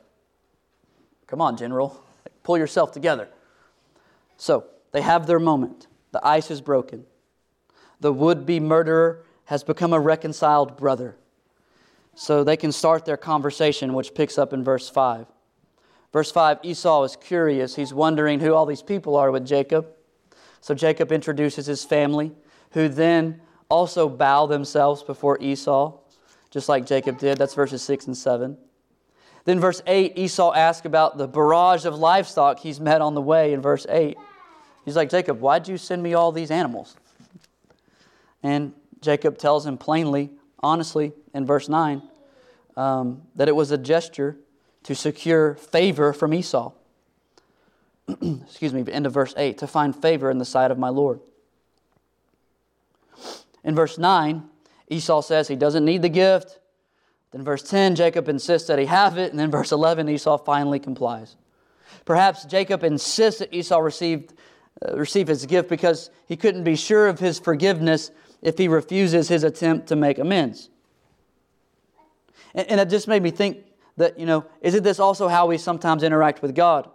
[1.27, 3.27] come on, general, like, pull yourself together.
[4.37, 5.87] So they have their moment.
[6.13, 7.05] The ice is broken.
[7.99, 11.17] The would be murderer has become a reconciled brother.
[12.15, 15.27] So they can start their conversation, which picks up in verse 5.
[16.13, 17.75] Verse 5 Esau is curious.
[17.75, 19.87] He's wondering who all these people are with Jacob.
[20.59, 22.31] So Jacob introduces his family,
[22.71, 25.97] who then also bow themselves before Esau
[26.51, 27.37] just like Jacob did.
[27.37, 28.57] That's verses 6 and 7.
[29.43, 33.53] Then, verse 8, Esau asks about the barrage of livestock he's met on the way
[33.53, 34.15] in verse 8.
[34.85, 36.95] He's like, Jacob, why'd you send me all these animals?
[38.43, 42.03] And Jacob tells him plainly, honestly, in verse 9,
[42.77, 44.37] um, that it was a gesture
[44.83, 46.71] to secure favor from Esau.
[48.21, 51.19] Excuse me, end of verse 8, to find favor in the sight of my Lord.
[53.63, 54.43] In verse 9,
[54.89, 56.59] Esau says he doesn't need the gift.
[57.31, 59.31] Then verse 10, Jacob insists that he have it.
[59.31, 61.35] And then verse 11, Esau finally complies.
[62.05, 64.33] Perhaps Jacob insists that Esau received,
[64.85, 69.29] uh, receive his gift because he couldn't be sure of his forgiveness if he refuses
[69.29, 70.69] his attempt to make amends.
[72.53, 73.59] And, and it just made me think
[73.97, 76.89] that, you know, isn't this also how we sometimes interact with God?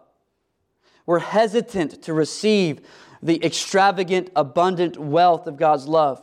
[1.04, 2.86] We're hesitant to receive
[3.22, 6.22] the extravagant, abundant wealth of God's love.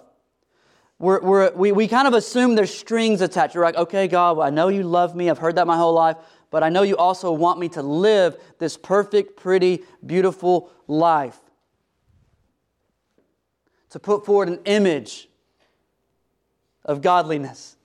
[1.00, 3.56] We're, we're, we, we kind of assume there's strings attached.
[3.56, 5.30] You're like, okay, God, well, I know you love me.
[5.30, 6.18] I've heard that my whole life.
[6.50, 11.38] But I know you also want me to live this perfect, pretty, beautiful life.
[13.90, 15.28] To put forward an image
[16.86, 17.76] of godliness.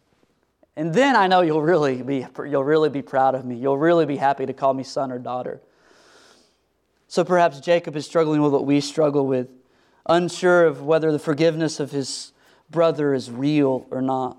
[0.79, 3.57] And then I know you'll really be, you'll really be proud of me.
[3.57, 5.61] You'll really be happy to call me son or daughter.
[7.09, 9.49] So perhaps Jacob is struggling with what we struggle with,
[10.07, 12.33] unsure of whether the forgiveness of his
[12.71, 14.39] brother is real or not.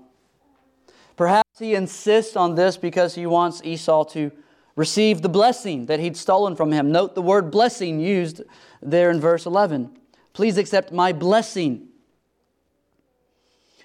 [1.14, 4.32] Perhaps he insists on this because he wants Esau to
[4.76, 6.90] receive the blessing that he'd stolen from him.
[6.90, 8.40] Note the word blessing used
[8.80, 9.90] there in verse 11.
[10.32, 11.88] Please accept my blessing.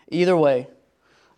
[0.09, 0.69] Either way,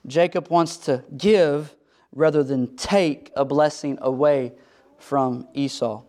[0.08, 1.76] Jacob wants to give
[2.14, 4.54] rather than take a blessing away
[4.98, 6.04] from Esau.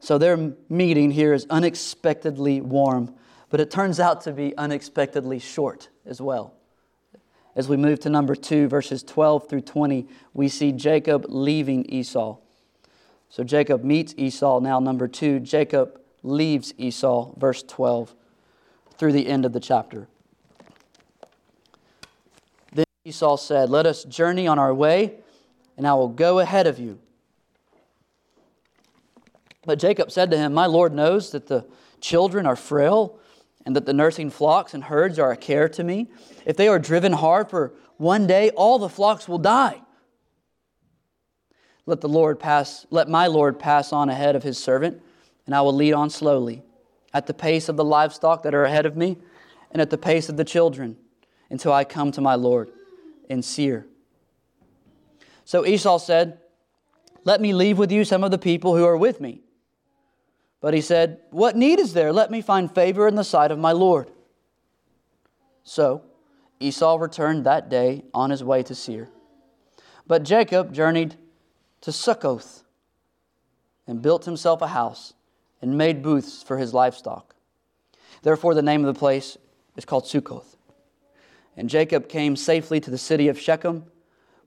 [0.00, 3.14] So their meeting here is unexpectedly warm,
[3.50, 6.54] but it turns out to be unexpectedly short as well.
[7.54, 12.38] As we move to number two, verses 12 through 20, we see Jacob leaving Esau.
[13.28, 14.58] So Jacob meets Esau.
[14.60, 18.14] Now, number two, Jacob leaves Esau, verse 12,
[18.96, 20.08] through the end of the chapter.
[23.04, 25.16] Esau said, Let us journey on our way,
[25.76, 27.00] and I will go ahead of you.
[29.64, 31.66] But Jacob said to him, My Lord knows that the
[32.00, 33.18] children are frail,
[33.64, 36.08] and that the nursing flocks and herds are a care to me.
[36.44, 39.82] If they are driven hard for one day, all the flocks will die.
[41.86, 45.02] Let the Lord pass, let my Lord pass on ahead of his servant,
[45.46, 46.62] and I will lead on slowly,
[47.12, 49.18] at the pace of the livestock that are ahead of me,
[49.72, 50.96] and at the pace of the children,
[51.50, 52.70] until I come to my Lord
[53.32, 53.86] in Seir.
[55.44, 56.38] So Esau said,
[57.24, 59.42] Let me leave with you some of the people who are with me
[60.62, 62.12] but he said, What need is there?
[62.12, 64.10] Let me find favor in the sight of my Lord.
[65.64, 66.02] So
[66.60, 69.10] Esau returned that day on his way to Seir.
[70.06, 71.16] But Jacob journeyed
[71.82, 72.62] to Succoth
[73.88, 75.14] and built himself a house
[75.60, 77.34] and made booths for his livestock.
[78.22, 79.36] Therefore, the name of the place
[79.76, 80.51] is called Succoth.
[81.56, 83.84] And Jacob came safely to the city of Shechem,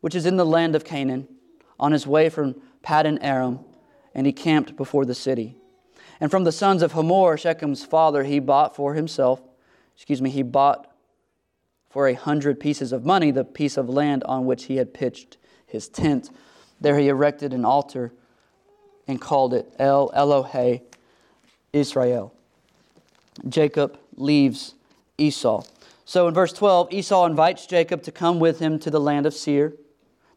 [0.01, 1.27] which is in the land of Canaan,
[1.79, 3.59] on his way from Paddan Aram,
[4.13, 5.55] and he camped before the city.
[6.19, 9.41] And from the sons of Hamor, Shechem's father, he bought for himself,
[9.95, 10.91] excuse me, he bought
[11.89, 15.37] for a hundred pieces of money the piece of land on which he had pitched
[15.65, 16.29] his tent.
[16.79, 18.13] There he erected an altar
[19.07, 20.81] and called it El Elohe
[21.73, 22.33] Israel.
[23.47, 24.75] Jacob leaves
[25.17, 25.63] Esau.
[26.05, 29.33] So in verse 12, Esau invites Jacob to come with him to the land of
[29.33, 29.73] Seir.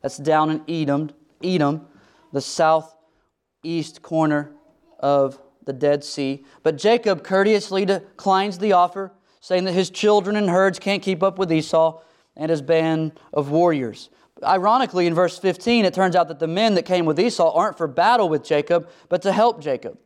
[0.03, 1.11] That's down in Edom,
[1.43, 1.87] Edom,
[2.33, 4.53] the southeast corner
[4.99, 6.45] of the Dead Sea.
[6.63, 11.39] But Jacob courteously declines the offer, saying that his children and herds can't keep up
[11.39, 12.01] with Esau
[12.35, 14.09] and his band of warriors.
[14.43, 17.77] Ironically, in verse 15, it turns out that the men that came with Esau aren't
[17.77, 19.99] for battle with Jacob, but to help Jacob.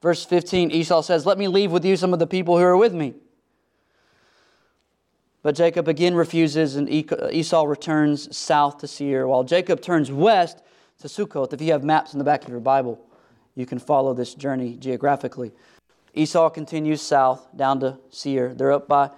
[0.00, 2.76] Verse 15, Esau says, Let me leave with you some of the people who are
[2.76, 3.14] with me.
[5.42, 10.62] But Jacob again refuses, and Esau returns south to Seir, while Jacob turns west
[11.00, 11.52] to Sukkoth.
[11.52, 13.00] If you have maps in the back of your Bible,
[13.56, 15.50] you can follow this journey geographically.
[16.14, 18.54] Esau continues south down to Seir.
[18.54, 19.10] They're up by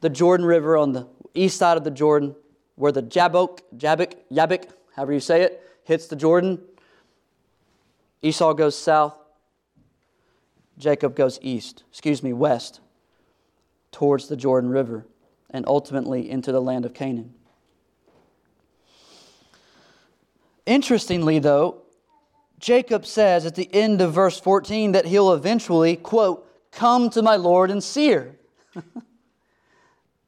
[0.00, 2.34] the Jordan River on the east side of the Jordan,
[2.74, 6.60] where the Jabbok, Jabbok, Yabok, however you say it, hits the Jordan.
[8.20, 9.14] Esau goes south.
[10.76, 12.80] Jacob goes east, excuse me, west,
[13.92, 15.06] towards the Jordan River,
[15.50, 17.34] and ultimately into the land of Canaan.
[20.66, 21.82] Interestingly, though,
[22.58, 27.36] Jacob says at the end of verse 14 that he'll eventually, quote, come to my
[27.36, 28.36] Lord and Seir.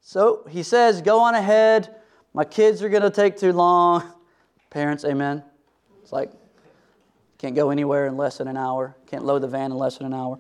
[0.00, 1.94] so he says, go on ahead.
[2.34, 4.02] My kids are going to take too long.
[4.70, 5.44] Parents, amen.
[6.02, 6.32] It's like,
[7.38, 8.96] can't go anywhere in less than an hour.
[9.06, 10.38] Can't load the van in less than an hour.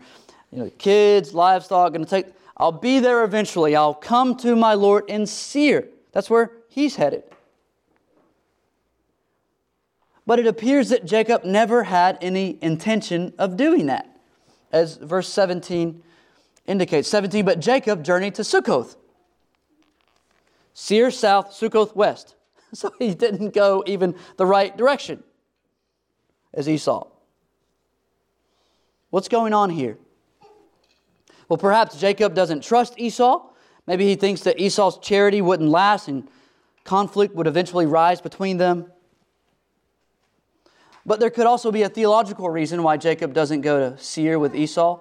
[0.50, 2.26] You know, kids, livestock, going to take,
[2.62, 3.74] I'll be there eventually.
[3.74, 5.88] I'll come to my Lord in Seir.
[6.12, 7.24] That's where he's headed.
[10.28, 14.16] But it appears that Jacob never had any intention of doing that,
[14.70, 16.04] as verse 17
[16.64, 17.08] indicates.
[17.08, 18.94] 17, but Jacob journeyed to Sukkoth.
[20.72, 22.36] Seir south, Sukkoth west.
[22.74, 25.22] So he didn't go even the right direction.
[26.54, 27.08] as Esau.
[29.10, 29.98] What's going on here?
[31.52, 33.46] Well, perhaps Jacob doesn't trust Esau.
[33.86, 36.26] Maybe he thinks that Esau's charity wouldn't last and
[36.82, 38.90] conflict would eventually rise between them.
[41.04, 44.56] But there could also be a theological reason why Jacob doesn't go to Seir with
[44.56, 44.98] Esau.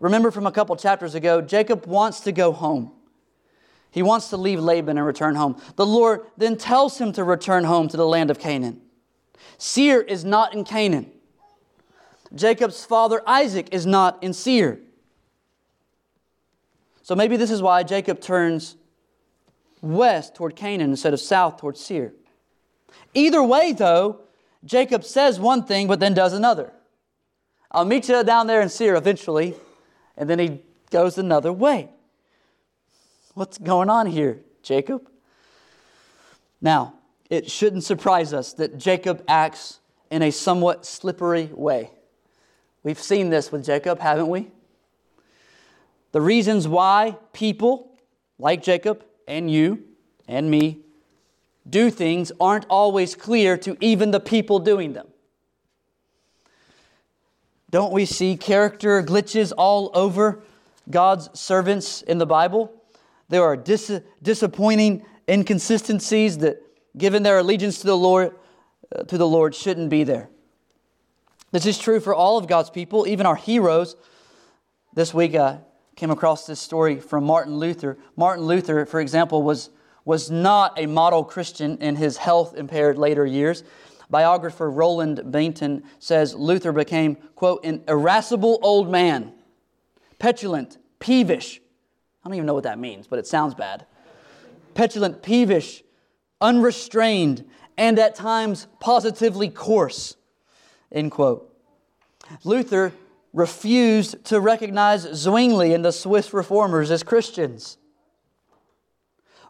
[0.00, 2.90] Remember from a couple chapters ago, Jacob wants to go home.
[3.92, 5.62] He wants to leave Laban and return home.
[5.76, 8.80] The Lord then tells him to return home to the land of Canaan.
[9.56, 11.12] Seir is not in Canaan.
[12.34, 14.80] Jacob's father Isaac is not in Seir.
[17.06, 18.74] So maybe this is why Jacob turns
[19.80, 22.12] west toward Canaan instead of south toward Seir.
[23.14, 24.22] Either way, though,
[24.64, 26.72] Jacob says one thing but then does another.
[27.70, 29.54] I'll meet you down there in Seir eventually,
[30.16, 31.90] and then he goes another way.
[33.34, 35.08] What's going on here, Jacob?
[36.60, 36.94] Now,
[37.30, 39.78] it shouldn't surprise us that Jacob acts
[40.10, 41.92] in a somewhat slippery way.
[42.82, 44.50] We've seen this with Jacob, haven't we?
[46.16, 47.94] The reasons why people
[48.38, 49.84] like Jacob and you
[50.26, 50.78] and me
[51.68, 55.08] do things aren't always clear to even the people doing them.
[57.70, 60.42] Don't we see character glitches all over
[60.88, 62.72] God's servants in the Bible?
[63.28, 66.62] There are dis- disappointing inconsistencies that,
[66.96, 68.32] given their allegiance to the Lord,
[68.90, 70.30] uh, to the Lord, shouldn't be there.
[71.52, 73.96] This is true for all of God's people, even our heroes.
[74.94, 75.58] This week I
[75.96, 77.98] came across this story from Martin Luther.
[78.16, 79.70] Martin Luther, for example, was,
[80.04, 83.64] was not a model Christian in his health impaired later years.
[84.10, 89.32] Biographer Roland Bainton says Luther became, quote, an irascible old man,
[90.18, 91.60] petulant, peevish,
[92.26, 93.86] I don't even know what that means, but it sounds bad.
[94.74, 95.84] Petulant, peevish,
[96.40, 97.44] unrestrained,
[97.78, 100.16] and at times positively coarse.
[100.90, 101.54] End quote.
[102.42, 102.92] Luther
[103.32, 107.76] refused to recognize Zwingli and the Swiss reformers as Christians.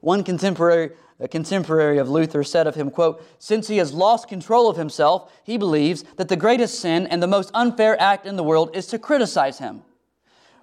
[0.00, 0.90] One contemporary,
[1.30, 5.56] contemporary of Luther said of him, quote, Since he has lost control of himself, he
[5.56, 8.98] believes that the greatest sin and the most unfair act in the world is to
[8.98, 9.82] criticize him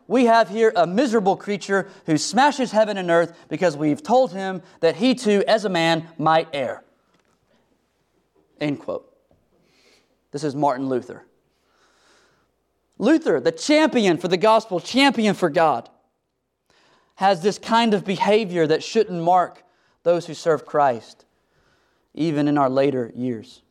[0.07, 4.61] we have here a miserable creature who smashes heaven and earth because we've told him
[4.81, 6.83] that he too, as a man, might err.
[8.59, 9.09] End quote.
[10.31, 11.25] This is Martin Luther.
[12.97, 15.89] Luther, the champion for the gospel, champion for God,
[17.15, 19.63] has this kind of behavior that shouldn't mark
[20.03, 21.25] those who serve Christ,
[22.13, 23.61] even in our later years.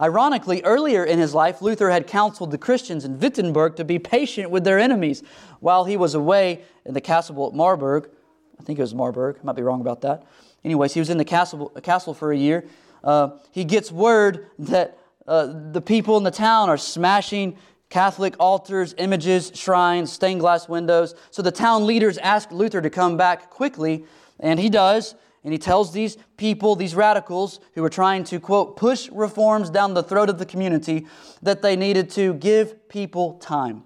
[0.00, 4.50] Ironically, earlier in his life, Luther had counseled the Christians in Wittenberg to be patient
[4.50, 5.22] with their enemies
[5.60, 8.10] while he was away in the castle at Marburg.
[8.58, 9.38] I think it was Marburg.
[9.40, 10.24] I might be wrong about that.
[10.64, 12.64] Anyways, he was in the castle, castle for a year.
[13.04, 17.56] Uh, he gets word that uh, the people in the town are smashing
[17.94, 21.14] Catholic altars, images, shrines, stained glass windows.
[21.30, 24.04] So the town leaders ask Luther to come back quickly,
[24.40, 25.14] and he does.
[25.44, 29.94] And he tells these people, these radicals who are trying to, quote, push reforms down
[29.94, 31.06] the throat of the community,
[31.40, 33.84] that they needed to give people time.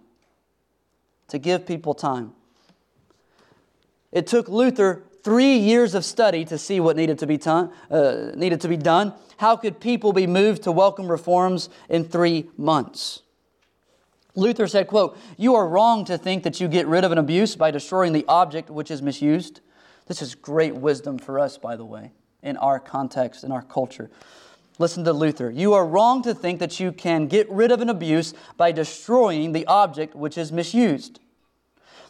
[1.28, 2.32] To give people time.
[4.11, 8.30] It took Luther three years of study to see what needed to be, done, uh,
[8.34, 9.12] needed to be done.
[9.36, 13.20] How could people be moved to welcome reforms in three months?
[14.39, 17.57] Luther said, quote, You are wrong to think that you get rid of an abuse
[17.57, 19.61] by destroying the object which is misused.
[20.07, 22.12] This is great wisdom for us, by the way,
[22.43, 24.11] in our context, in our culture.
[24.78, 25.51] Listen to Luther.
[25.51, 29.53] You are wrong to think that you can get rid of an abuse by destroying
[29.53, 31.18] the object which is misused.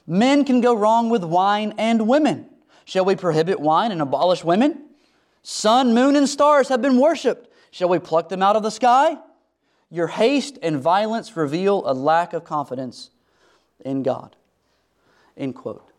[0.06, 2.46] Men can go wrong with wine and women.
[2.84, 4.84] Shall we prohibit wine and abolish women?
[5.42, 7.50] Sun, moon, and stars have been worshiped.
[7.70, 9.16] Shall we pluck them out of the sky?
[9.90, 13.10] Your haste and violence reveal a lack of confidence
[13.84, 14.36] in God.
[15.36, 15.90] End quote.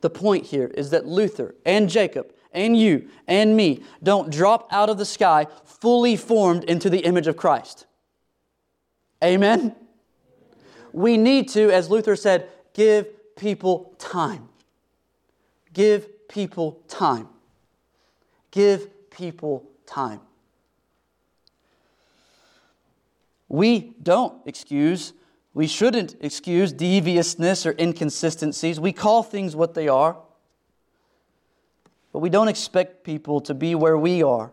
[0.00, 4.90] The point here is that Luther and Jacob and you and me don't drop out
[4.90, 7.86] of the sky fully formed into the image of Christ.
[9.22, 9.74] Amen?
[10.92, 14.48] We need to, as Luther said, give people time.
[15.72, 17.28] Give people time.
[18.50, 20.20] Give people time.
[23.52, 25.12] We don't excuse
[25.54, 28.80] we shouldn't excuse deviousness or inconsistencies.
[28.80, 30.16] We call things what they are.
[32.12, 34.52] But we don't expect people to be where we are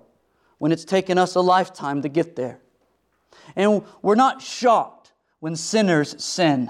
[0.58, 2.60] when it's taken us a lifetime to get there.
[3.56, 6.70] And we're not shocked when sinners sin.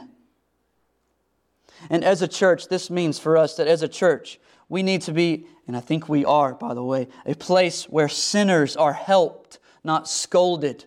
[1.90, 5.12] And as a church, this means for us that as a church, we need to
[5.12, 9.60] be, and I think we are, by the way, a place where sinners are helped,
[9.84, 10.86] not scolded.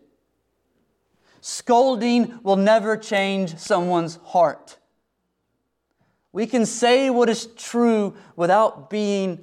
[1.45, 4.79] Scolding will never change someone's heart.
[6.33, 9.43] We can say what is true without being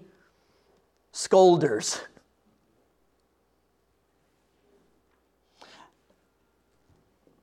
[1.12, 2.00] scolders.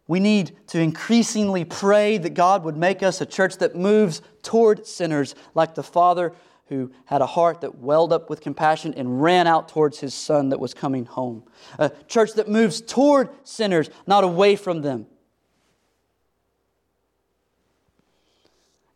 [0.08, 4.86] We need to increasingly pray that God would make us a church that moves toward
[4.86, 6.32] sinners like the Father
[6.68, 10.48] who had a heart that welled up with compassion and ran out towards his son
[10.48, 11.44] that was coming home.
[11.78, 15.06] A church that moves toward sinners, not away from them.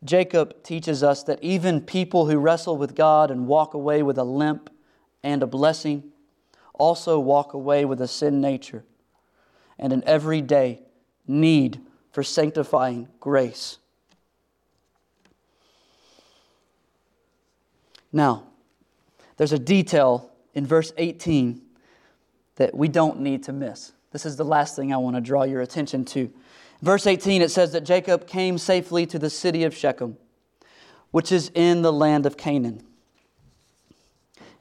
[0.03, 4.25] Jacob teaches us that even people who wrestle with God and walk away with a
[4.25, 4.71] limp
[5.23, 6.05] and a blessing
[6.75, 8.85] also walk away with a sin nature
[9.79, 10.81] and an everyday
[11.27, 13.79] need for sanctifying grace.
[18.13, 18.45] Now,
[19.37, 21.61] there's a detail in verse 18
[22.57, 23.93] that we don't need to miss.
[24.13, 26.31] This is the last thing I want to draw your attention to.
[26.83, 30.17] Verse 18, it says that Jacob came safely to the city of Shechem,
[31.11, 32.83] which is in the land of Canaan.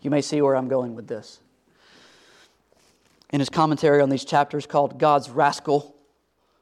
[0.01, 1.39] You may see where I'm going with this.
[3.31, 5.95] In his commentary on these chapters called God's Rascal,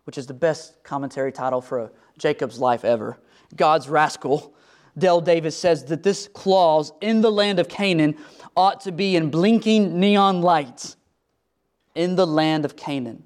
[0.05, 3.17] which is the best commentary title for Jacob's life ever,
[3.55, 4.53] God's Rascal,
[4.97, 8.15] Dale Davis says that this clause in the land of Canaan
[8.55, 10.97] ought to be in blinking neon lights
[11.93, 13.23] in the land of Canaan.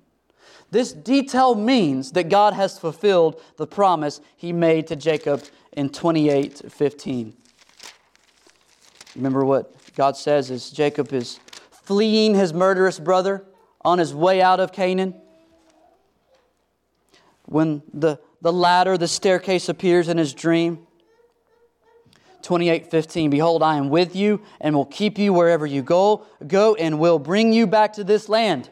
[0.72, 5.43] This detail means that God has fulfilled the promise he made to Jacob
[5.74, 7.34] in 28 15.
[9.15, 11.39] Remember what God says as Jacob is
[11.72, 13.45] fleeing his murderous brother
[13.82, 15.13] on his way out of Canaan?
[17.45, 20.88] When the, the ladder, the staircase appears in his dream,
[22.42, 26.76] 28 15 behold i am with you and will keep you wherever you go go
[26.76, 28.70] and will bring you back to this land.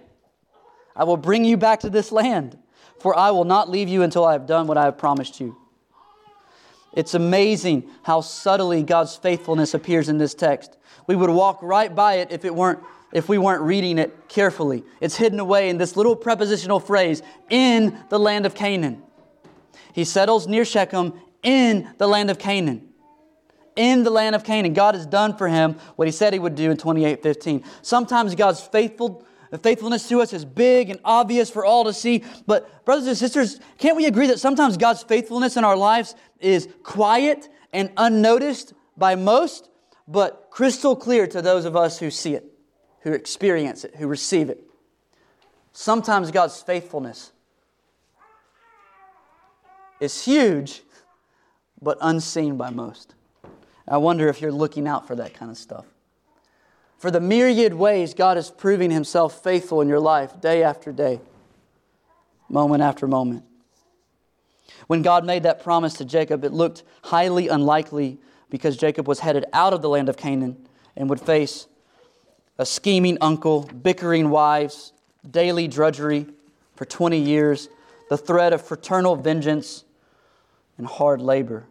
[0.96, 2.58] I will bring you back to this land
[3.00, 5.56] for i will not leave you until i have done what i have promised you.
[6.94, 10.78] It's amazing how subtly god's faithfulness appears in this text.
[11.08, 12.80] We would walk right by it if it weren't
[13.12, 14.84] if we weren't reading it carefully.
[15.02, 19.02] It's hidden away in this little prepositional phrase in the land of canaan.
[19.94, 22.89] He settles near shechem in the land of canaan
[23.80, 24.74] in the land of Canaan.
[24.74, 27.64] God has done for him what he said he would do in 28:15.
[27.82, 29.26] Sometimes God's faithful
[29.64, 33.60] faithfulness to us is big and obvious for all to see, but brothers and sisters,
[33.80, 39.16] can't we agree that sometimes God's faithfulness in our lives is quiet and unnoticed by
[39.16, 39.70] most,
[40.08, 42.46] but crystal clear to those of us who see it,
[43.00, 44.62] who experience it, who receive it.
[45.74, 47.32] Sometimes God's faithfulness
[50.00, 50.84] is huge,
[51.82, 53.16] but unseen by most.
[53.90, 55.86] I wonder if you're looking out for that kind of stuff.
[57.00, 61.22] For the myriad ways God is proving Himself faithful in your life, day after day,
[62.50, 63.46] moment after moment.
[64.88, 68.20] When God made that promise to Jacob, it looked highly unlikely
[68.50, 71.68] because Jacob was headed out of the land of Canaan and would face
[72.58, 74.92] a scheming uncle, bickering wives,
[75.30, 76.28] daily drudgery
[76.76, 77.70] for 20 years,
[78.10, 79.86] the threat of fraternal vengeance,
[80.78, 81.66] and hard labor.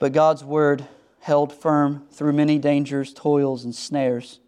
[0.00, 0.88] But God's word
[1.20, 4.40] held firm through many dangers, toils, and snares.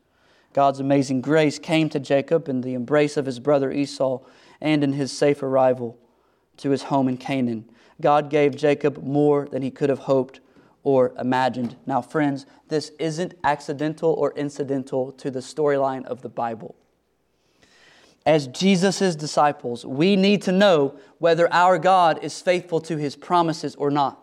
[0.54, 4.20] God's amazing grace came to Jacob in the embrace of his brother Esau
[4.60, 5.98] and in his safe arrival
[6.56, 7.70] to his home in Canaan.
[8.00, 10.40] God gave Jacob more than he could have hoped
[10.82, 11.76] or imagined.
[11.86, 16.74] Now, friends, this isn't accidental or incidental to the storyline of the Bible.
[18.24, 23.74] As Jesus' disciples, we need to know whether our God is faithful to his promises
[23.74, 24.21] or not.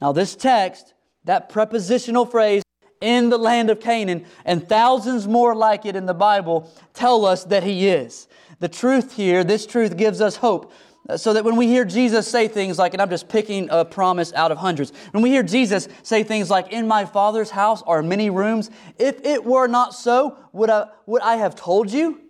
[0.00, 2.62] Now, this text, that prepositional phrase,
[3.00, 7.44] in the land of Canaan, and thousands more like it in the Bible, tell us
[7.44, 8.28] that He is.
[8.60, 10.72] The truth here, this truth gives us hope.
[11.06, 13.84] Uh, so that when we hear Jesus say things like, and I'm just picking a
[13.84, 17.82] promise out of hundreds, when we hear Jesus say things like, In my Father's house
[17.82, 22.22] are many rooms, if it were not so, would I, would I have told you?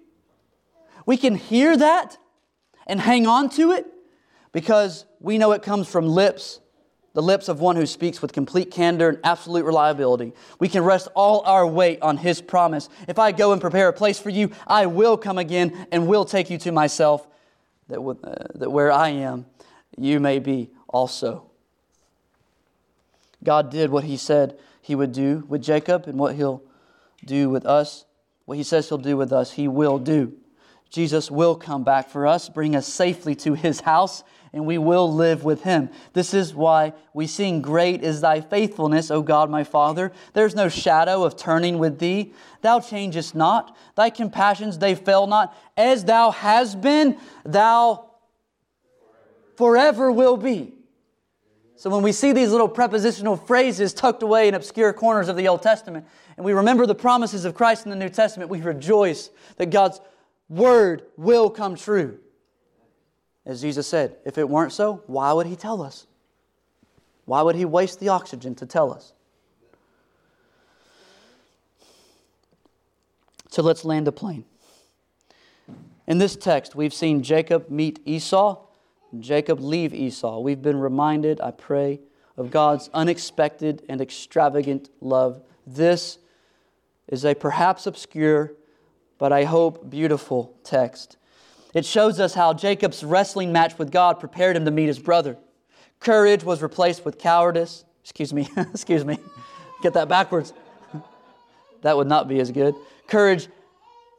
[1.06, 2.18] We can hear that
[2.86, 3.86] and hang on to it
[4.50, 6.58] because we know it comes from lips
[7.14, 10.32] the lips of one who speaks with complete candor and absolute reliability.
[10.58, 12.88] We can rest all our weight on His promise.
[13.08, 16.24] If I go and prepare a place for you, I will come again and will
[16.24, 17.26] take you to myself,
[17.88, 19.46] that, uh, that where I am,
[19.96, 21.50] you may be also.
[23.42, 26.62] God did what He said He would do with Jacob and what He'll
[27.24, 28.04] do with us.
[28.44, 30.36] What He says He'll do with us, He will do.
[30.94, 34.22] Jesus will come back for us, bring us safely to his house,
[34.54, 35.90] and we will live with him.
[36.12, 40.12] This is why we sing, Great is thy faithfulness, O God my Father.
[40.32, 42.32] There's no shadow of turning with thee.
[42.62, 43.76] Thou changest not.
[43.96, 45.56] Thy compassions, they fail not.
[45.76, 48.10] As thou hast been, thou
[49.56, 50.72] forever will be.
[51.76, 55.48] So when we see these little prepositional phrases tucked away in obscure corners of the
[55.48, 59.30] Old Testament, and we remember the promises of Christ in the New Testament, we rejoice
[59.56, 60.00] that God's
[60.48, 62.20] word will come true.
[63.46, 66.06] As Jesus said, if it weren't so, why would he tell us?
[67.26, 69.12] Why would he waste the oxygen to tell us?
[73.48, 74.44] So let's land the plane.
[76.06, 78.58] In this text, we've seen Jacob meet Esau,
[79.20, 80.40] Jacob leave Esau.
[80.40, 82.00] We've been reminded, I pray,
[82.36, 85.40] of God's unexpected and extravagant love.
[85.66, 86.18] This
[87.08, 88.52] is a perhaps obscure,
[89.18, 91.16] but I hope beautiful text.
[91.74, 95.36] It shows us how Jacob's wrestling match with God prepared him to meet his brother.
[95.98, 97.84] Courage was replaced with cowardice.
[98.02, 99.18] Excuse me, excuse me.
[99.82, 100.52] Get that backwards.
[101.82, 102.74] that would not be as good.
[103.08, 103.48] Courage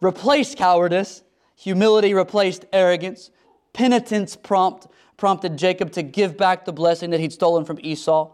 [0.01, 1.23] replaced cowardice.
[1.55, 3.31] Humility replaced arrogance.
[3.71, 8.31] Penitence prompt, prompted Jacob to give back the blessing that he'd stolen from Esau.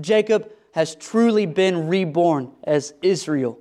[0.00, 3.58] Jacob has truly been reborn as Israel.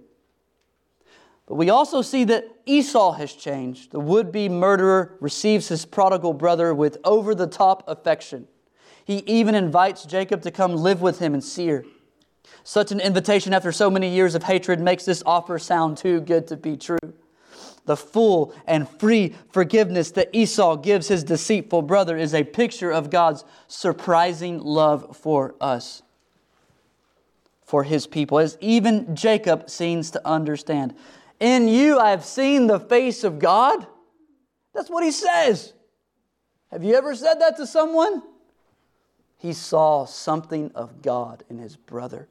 [1.47, 3.91] But we also see that Esau has changed.
[3.91, 8.47] The would be murderer receives his prodigal brother with over the top affection.
[9.05, 11.85] He even invites Jacob to come live with him in Seir.
[12.63, 16.47] Such an invitation after so many years of hatred makes this offer sound too good
[16.47, 16.97] to be true.
[17.85, 23.09] The full and free forgiveness that Esau gives his deceitful brother is a picture of
[23.09, 26.03] God's surprising love for us,
[27.63, 30.93] for his people, as even Jacob seems to understand.
[31.39, 33.85] In you I have seen the face of God.
[34.73, 35.73] That's what he says.
[36.71, 38.23] Have you ever said that to someone?
[39.37, 42.27] He saw something of God in his brother,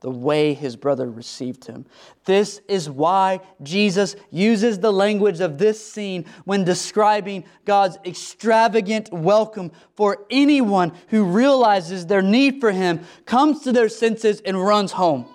[0.00, 1.86] the way his brother received him.
[2.24, 9.70] This is why Jesus uses the language of this scene when describing God's extravagant welcome
[9.94, 15.28] for anyone who realizes their need for him, comes to their senses, and runs home.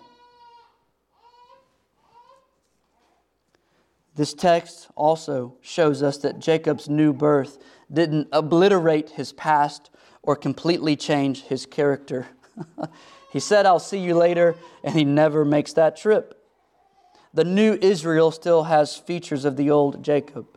[4.20, 7.58] This text also shows us that Jacob's new birth
[7.90, 9.90] didn't obliterate his past
[10.22, 12.28] or completely change his character.
[13.32, 16.38] he said, I'll see you later, and he never makes that trip.
[17.34, 20.48] The new Israel still has features of the old Jacob.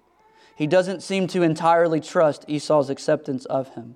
[0.57, 3.95] He doesn't seem to entirely trust Esau's acceptance of him.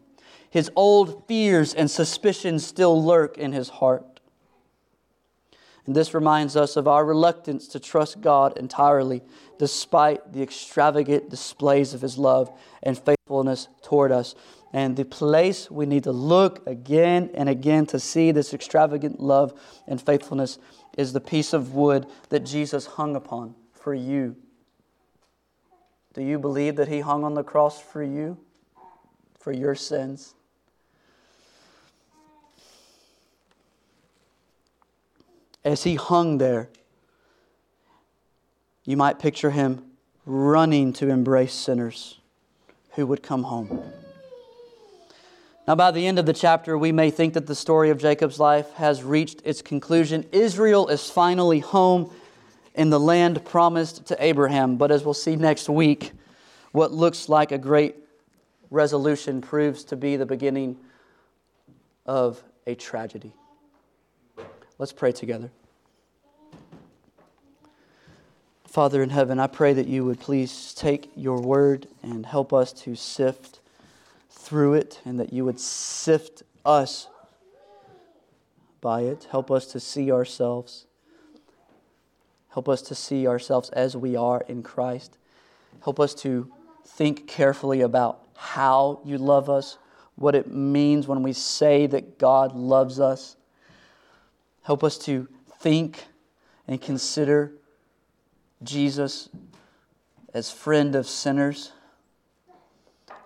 [0.49, 4.16] His old fears and suspicions still lurk in his heart.
[5.87, 9.23] And this reminds us of our reluctance to trust God entirely,
[9.59, 12.51] despite the extravagant displays of His love
[12.83, 14.35] and faithfulness toward us.
[14.73, 19.59] And the place we need to look again and again to see this extravagant love
[19.87, 20.59] and faithfulness
[20.99, 24.37] is the piece of wood that Jesus hung upon for you.
[26.15, 28.39] Do you believe that He hung on the cross for you,
[29.39, 30.35] for your sins?
[35.67, 36.69] As he hung there,
[38.85, 39.83] you might picture him
[40.25, 42.21] running to embrace sinners
[42.93, 43.83] who would come home.
[45.67, 48.39] Now, by the end of the chapter, we may think that the story of Jacob's
[48.39, 50.25] life has reached its conclusion.
[50.31, 52.13] Israel is finally home
[52.77, 54.77] in the land promised to Abraham.
[54.77, 56.13] But as we'll see next week,
[56.71, 57.97] what looks like a great
[58.71, 60.77] resolution proves to be the beginning
[62.05, 63.33] of a tragedy.
[64.79, 65.51] Let's pray together.
[68.67, 72.75] Father in heaven, I pray that you would please take your word and help us
[72.75, 73.61] to sift
[74.29, 77.09] through it and that you would sift us
[78.83, 79.29] by it.
[79.31, 80.85] Help us to see ourselves.
[82.51, 85.17] Help us to see ourselves as we are in Christ.
[85.83, 86.53] Help us to
[86.85, 89.79] think carefully about how you love us,
[90.17, 93.37] what it means when we say that God loves us.
[94.67, 95.29] Help us to
[95.61, 96.07] think
[96.67, 97.53] and consider
[98.65, 99.29] Jesus
[100.35, 101.71] as friend of sinners,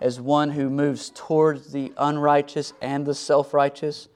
[0.02, 4.08] as one who moves towards the unrighteous and the self righteous.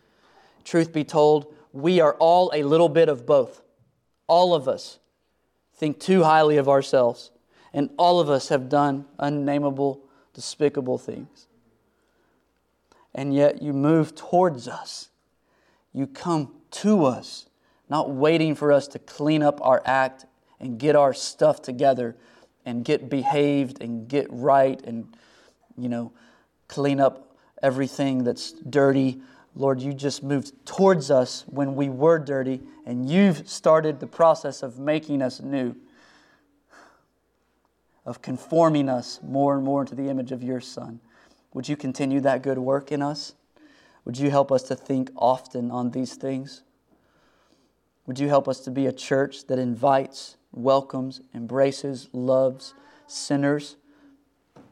[0.64, 3.62] Truth be told, we are all a little bit of both.
[4.26, 4.98] All of us
[5.72, 7.30] think too highly of ourselves,
[7.72, 9.98] and all of us have done unnameable,
[10.34, 11.46] despicable things.
[13.14, 15.08] And yet you move towards us.
[15.94, 17.46] You come to us,
[17.88, 20.26] not waiting for us to clean up our act
[20.60, 22.16] and get our stuff together
[22.64, 25.16] and get behaved and get right and,
[25.76, 26.12] you know,
[26.68, 29.20] clean up everything that's dirty.
[29.54, 34.62] Lord, you just moved towards us when we were dirty, and you've started the process
[34.62, 35.76] of making us new,
[38.04, 41.00] of conforming us more and more to the image of your Son.
[41.52, 43.34] Would you continue that good work in us?
[44.04, 46.62] Would you help us to think often on these things?
[48.06, 52.74] Would you help us to be a church that invites, welcomes, embraces, loves
[53.06, 53.76] sinners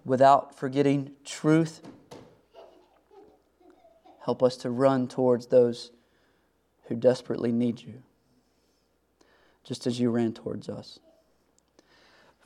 [0.05, 1.81] without forgetting truth?
[4.25, 5.93] Help us to run towards those
[6.85, 8.03] who desperately need you,
[9.65, 10.99] just as you ran towards us.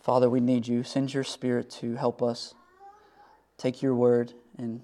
[0.01, 0.85] Father, we need you.
[0.85, 2.55] Send your Spirit to help us
[3.59, 4.83] take your word and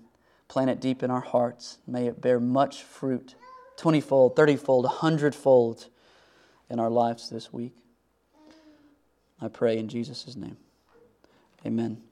[0.53, 1.79] plant it deep in our hearts.
[1.87, 3.37] May it bear much fruit,
[3.79, 5.87] twentyfold, thirtyfold, a hundredfold
[6.69, 7.73] in our lives this week.
[9.41, 10.59] I pray in Jesus' name.
[11.65, 12.03] Amen.